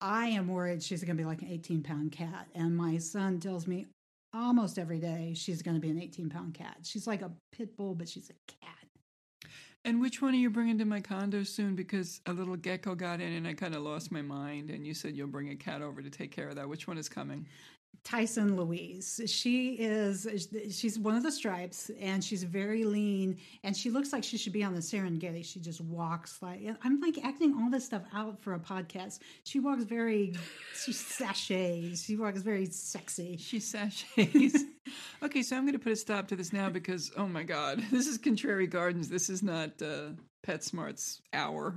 I 0.00 0.28
am 0.28 0.48
worried 0.48 0.82
she's 0.82 1.02
going 1.02 1.16
to 1.16 1.22
be 1.22 1.26
like 1.26 1.42
an 1.42 1.48
18 1.48 1.82
pound 1.82 2.12
cat. 2.12 2.48
And 2.54 2.76
my 2.76 2.98
son 2.98 3.40
tells 3.40 3.66
me 3.66 3.86
almost 4.34 4.78
every 4.78 4.98
day 4.98 5.32
she's 5.34 5.62
going 5.62 5.76
to 5.76 5.80
be 5.80 5.90
an 5.90 6.00
18 6.00 6.28
pound 6.28 6.54
cat. 6.54 6.78
She's 6.82 7.06
like 7.06 7.22
a 7.22 7.32
pit 7.52 7.76
bull, 7.76 7.94
but 7.94 8.08
she's 8.08 8.30
a 8.30 8.52
cat. 8.64 8.74
And 9.84 10.00
which 10.00 10.20
one 10.20 10.34
are 10.34 10.38
you 10.38 10.50
bringing 10.50 10.78
to 10.78 10.84
my 10.84 11.00
condo 11.00 11.44
soon? 11.44 11.74
Because 11.74 12.20
a 12.26 12.32
little 12.32 12.56
gecko 12.56 12.94
got 12.94 13.20
in 13.20 13.32
and 13.32 13.46
I 13.46 13.54
kind 13.54 13.74
of 13.74 13.82
lost 13.82 14.12
my 14.12 14.22
mind. 14.22 14.70
And 14.70 14.86
you 14.86 14.92
said 14.92 15.16
you'll 15.16 15.28
bring 15.28 15.50
a 15.50 15.56
cat 15.56 15.82
over 15.82 16.02
to 16.02 16.10
take 16.10 16.32
care 16.32 16.48
of 16.48 16.56
that. 16.56 16.68
Which 16.68 16.86
one 16.86 16.98
is 16.98 17.08
coming? 17.08 17.46
Tyson 18.04 18.56
Louise. 18.56 19.20
She 19.26 19.74
is 19.74 20.26
she's 20.70 20.98
one 20.98 21.14
of 21.14 21.22
the 21.22 21.30
stripes 21.30 21.90
and 22.00 22.24
she's 22.24 22.42
very 22.42 22.84
lean 22.84 23.36
and 23.64 23.76
she 23.76 23.90
looks 23.90 24.12
like 24.12 24.24
she 24.24 24.38
should 24.38 24.52
be 24.52 24.64
on 24.64 24.74
the 24.74 24.80
Serengeti. 24.80 25.44
She 25.44 25.60
just 25.60 25.80
walks 25.82 26.40
like 26.40 26.62
I'm 26.82 27.00
like 27.00 27.18
acting 27.22 27.54
all 27.54 27.70
this 27.70 27.84
stuff 27.84 28.02
out 28.14 28.40
for 28.40 28.54
a 28.54 28.58
podcast. 28.58 29.18
She 29.44 29.60
walks 29.60 29.84
very 29.84 30.34
she 30.74 30.92
sashays. 30.92 32.04
She 32.04 32.16
walks 32.16 32.40
very 32.40 32.66
sexy. 32.66 33.36
She 33.36 33.58
sashays. 33.58 34.56
okay, 35.22 35.42
so 35.42 35.56
I'm 35.56 35.64
going 35.64 35.74
to 35.74 35.78
put 35.78 35.92
a 35.92 35.96
stop 35.96 36.28
to 36.28 36.36
this 36.36 36.52
now 36.52 36.70
because, 36.70 37.10
oh 37.16 37.26
my 37.26 37.42
God, 37.42 37.84
this 37.90 38.06
is 38.06 38.18
Contrary 38.18 38.66
Gardens. 38.66 39.08
This 39.08 39.28
is 39.28 39.42
not 39.42 39.82
uh, 39.82 40.10
PetSmart's 40.46 41.20
hour 41.32 41.74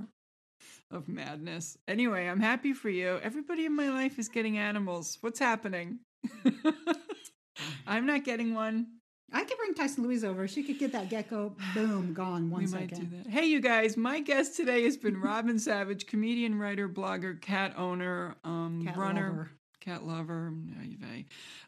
of 0.92 1.08
madness. 1.08 1.76
Anyway, 1.88 2.26
I'm 2.26 2.40
happy 2.40 2.72
for 2.72 2.90
you. 2.90 3.18
Everybody 3.22 3.66
in 3.66 3.74
my 3.74 3.88
life 3.88 4.18
is 4.18 4.28
getting 4.28 4.58
animals. 4.58 5.18
What's 5.20 5.38
happening? 5.40 6.00
I'm 7.86 8.06
not 8.06 8.24
getting 8.24 8.54
one. 8.54 8.86
I 9.34 9.44
could 9.44 9.56
bring 9.56 9.74
Tyson 9.74 10.04
Louise 10.04 10.24
over. 10.24 10.46
She 10.46 10.62
could 10.62 10.78
get 10.78 10.92
that 10.92 11.08
gecko 11.08 11.56
boom 11.74 12.12
gone 12.14 12.50
one 12.50 12.62
we 12.62 12.66
second. 12.66 12.90
might 12.98 13.10
do 13.10 13.16
that. 13.24 13.30
Hey, 13.30 13.46
you 13.46 13.60
guys, 13.60 13.96
my 13.96 14.20
guest 14.20 14.56
today 14.56 14.84
has 14.84 14.96
been 14.96 15.20
Robin 15.20 15.58
Savage, 15.58 16.06
comedian, 16.06 16.58
writer, 16.58 16.88
blogger, 16.88 17.40
cat 17.40 17.74
owner, 17.78 18.34
um, 18.44 18.82
Cat 18.84 18.96
runner. 18.96 19.28
lover. 19.30 19.50
cat 19.80 20.06
lover. 20.06 20.52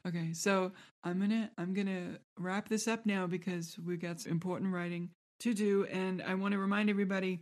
Okay, 0.07 0.33
so 0.35 0.73
I'm 1.03 1.19
gonna 1.21 1.51
I'm 1.57 1.73
gonna 1.73 2.19
wrap 2.39 2.69
this 2.69 2.87
up 2.87 3.07
now 3.07 3.27
because 3.27 3.77
we've 3.85 4.01
got 4.01 4.21
some 4.21 4.33
important 4.33 4.73
writing 4.73 5.09
to 5.41 5.55
do, 5.55 5.85
and 5.87 6.23
I 6.23 6.35
want 6.35 6.53
to 6.53 6.59
remind 6.59 6.91
everybody. 6.91 7.41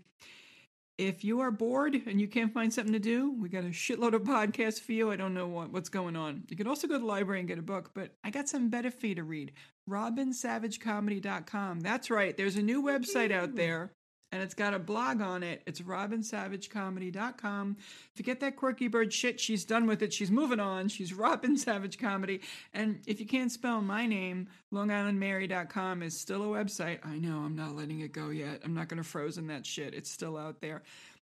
If 0.98 1.24
you 1.24 1.40
are 1.40 1.50
bored 1.50 1.94
and 2.06 2.20
you 2.20 2.28
can't 2.28 2.52
find 2.52 2.72
something 2.72 2.92
to 2.92 2.98
do, 2.98 3.32
we 3.32 3.48
got 3.48 3.64
a 3.64 3.68
shitload 3.68 4.12
of 4.14 4.22
podcasts 4.22 4.80
for 4.80 4.92
you. 4.92 5.10
I 5.10 5.16
don't 5.16 5.34
know 5.34 5.48
what, 5.48 5.72
what's 5.72 5.88
going 5.88 6.16
on. 6.16 6.44
You 6.48 6.56
can 6.56 6.66
also 6.66 6.86
go 6.86 6.94
to 6.94 7.00
the 7.00 7.06
library 7.06 7.40
and 7.40 7.48
get 7.48 7.58
a 7.58 7.62
book, 7.62 7.90
but 7.94 8.14
I 8.22 8.30
got 8.30 8.48
some 8.48 8.68
better 8.68 8.90
for 8.90 9.06
you 9.06 9.14
to 9.14 9.24
read. 9.24 9.52
RobinSavageComedy.com. 9.88 11.80
That's 11.80 12.10
right. 12.10 12.36
There's 12.36 12.56
a 12.56 12.62
new 12.62 12.82
website 12.82 13.32
out 13.32 13.54
there 13.54 13.92
and 14.32 14.42
it's 14.42 14.54
got 14.54 14.74
a 14.74 14.78
blog 14.78 15.20
on 15.20 15.42
it. 15.42 15.62
It's 15.66 15.82
robinsavagecomedy.com. 15.82 17.76
Forget 18.16 18.40
that 18.40 18.56
quirky 18.56 18.88
bird 18.88 19.12
shit. 19.12 19.38
She's 19.38 19.64
done 19.64 19.86
with 19.86 20.02
it. 20.02 20.12
She's 20.12 20.30
moving 20.30 20.58
on. 20.58 20.88
She's 20.88 21.12
Robin 21.22 21.56
Savage 21.56 21.98
Comedy. 21.98 22.40
And 22.72 23.00
if 23.06 23.20
you 23.20 23.26
can't 23.26 23.52
spell 23.52 23.82
my 23.82 24.06
name, 24.06 24.48
longislandmary.com 24.72 26.02
is 26.02 26.18
still 26.18 26.42
a 26.42 26.46
website. 26.46 26.98
I 27.04 27.18
know, 27.18 27.38
I'm 27.40 27.54
not 27.54 27.76
letting 27.76 28.00
it 28.00 28.12
go 28.12 28.30
yet. 28.30 28.62
I'm 28.64 28.74
not 28.74 28.88
going 28.88 29.02
to 29.02 29.08
frozen 29.08 29.46
that 29.48 29.66
shit. 29.66 29.94
It's 29.94 30.10
still 30.10 30.36
out 30.36 30.60
there. 30.60 30.82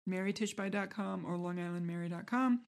marytishby.com 0.10 1.26
or 1.26 1.38
longislandmary.com. 1.38 2.62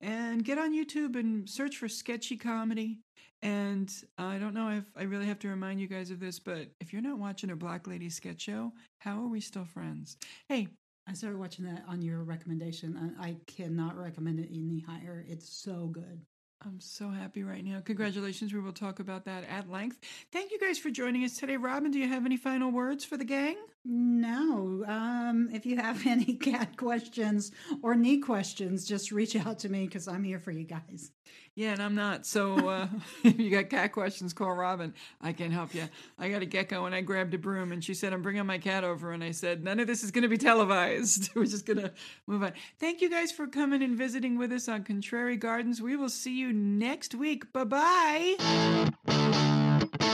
And 0.00 0.44
get 0.44 0.58
on 0.58 0.74
YouTube 0.74 1.16
and 1.16 1.48
search 1.48 1.76
for 1.76 1.88
sketchy 1.88 2.36
comedy. 2.36 2.98
And 3.42 3.92
I 4.18 4.38
don't 4.38 4.54
know 4.54 4.70
if 4.70 4.84
I 4.96 5.02
really 5.02 5.26
have 5.26 5.38
to 5.40 5.48
remind 5.48 5.80
you 5.80 5.86
guys 5.86 6.10
of 6.10 6.20
this, 6.20 6.38
but 6.38 6.68
if 6.80 6.92
you're 6.92 7.02
not 7.02 7.18
watching 7.18 7.50
a 7.50 7.56
Black 7.56 7.86
Lady 7.86 8.10
sketch 8.10 8.42
show, 8.42 8.72
how 8.98 9.22
are 9.22 9.28
we 9.28 9.40
still 9.40 9.66
friends? 9.66 10.16
Hey, 10.48 10.68
I 11.06 11.12
started 11.12 11.38
watching 11.38 11.66
that 11.66 11.84
on 11.86 12.00
your 12.00 12.22
recommendation. 12.22 13.14
I 13.20 13.36
cannot 13.46 13.98
recommend 13.98 14.40
it 14.40 14.48
any 14.50 14.80
higher. 14.80 15.24
It's 15.28 15.48
so 15.48 15.88
good. 15.88 16.22
I'm 16.64 16.80
so 16.80 17.10
happy 17.10 17.42
right 17.42 17.62
now. 17.62 17.80
Congratulations. 17.84 18.54
We 18.54 18.60
will 18.60 18.72
talk 18.72 19.00
about 19.00 19.26
that 19.26 19.44
at 19.44 19.70
length. 19.70 19.98
Thank 20.32 20.50
you 20.50 20.58
guys 20.58 20.78
for 20.78 20.88
joining 20.88 21.24
us 21.24 21.36
today. 21.36 21.58
Robin, 21.58 21.90
do 21.90 21.98
you 21.98 22.08
have 22.08 22.24
any 22.24 22.38
final 22.38 22.70
words 22.70 23.04
for 23.04 23.18
the 23.18 23.24
gang? 23.24 23.56
No. 23.84 24.84
Um, 24.86 25.50
if 25.52 25.66
you 25.66 25.76
have 25.76 26.06
any 26.06 26.34
cat 26.34 26.76
questions 26.76 27.52
or 27.82 27.94
knee 27.94 28.18
questions, 28.18 28.86
just 28.86 29.12
reach 29.12 29.36
out 29.36 29.58
to 29.60 29.68
me 29.68 29.84
because 29.84 30.08
I'm 30.08 30.24
here 30.24 30.38
for 30.38 30.50
you 30.50 30.64
guys. 30.64 31.10
Yeah, 31.56 31.72
and 31.72 31.82
I'm 31.82 31.94
not. 31.94 32.26
So 32.26 32.68
uh, 32.68 32.88
if 33.24 33.38
you 33.38 33.50
got 33.50 33.70
cat 33.70 33.92
questions, 33.92 34.32
call 34.32 34.52
Robin. 34.52 34.94
I 35.20 35.32
can 35.32 35.50
help 35.50 35.74
you. 35.74 35.88
I 36.18 36.28
got 36.28 36.42
a 36.42 36.46
gecko 36.46 36.86
and 36.86 36.94
I 36.94 37.00
grabbed 37.02 37.34
a 37.34 37.38
broom 37.38 37.72
and 37.72 37.84
she 37.84 37.94
said, 37.94 38.12
I'm 38.12 38.22
bringing 38.22 38.46
my 38.46 38.58
cat 38.58 38.84
over. 38.84 39.12
And 39.12 39.22
I 39.22 39.30
said, 39.32 39.62
none 39.62 39.78
of 39.80 39.86
this 39.86 40.02
is 40.02 40.10
going 40.10 40.22
to 40.22 40.28
be 40.28 40.38
televised. 40.38 41.30
We're 41.34 41.44
just 41.46 41.66
going 41.66 41.80
to 41.80 41.92
move 42.26 42.42
on. 42.42 42.52
Thank 42.78 43.00
you 43.00 43.10
guys 43.10 43.30
for 43.32 43.46
coming 43.46 43.82
and 43.82 43.96
visiting 43.96 44.38
with 44.38 44.52
us 44.52 44.68
on 44.68 44.84
Contrary 44.84 45.36
Gardens. 45.36 45.80
We 45.82 45.96
will 45.96 46.08
see 46.08 46.36
you 46.38 46.52
next 46.52 47.14
week. 47.14 47.52
Bye 47.52 47.64
bye. 47.64 48.36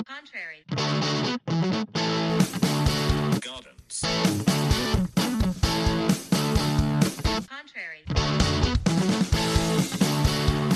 Contrary. 0.06 0.64
Gardens. 3.40 4.02
Contrary. 7.48 8.04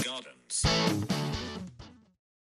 Gardens. 0.02 1.33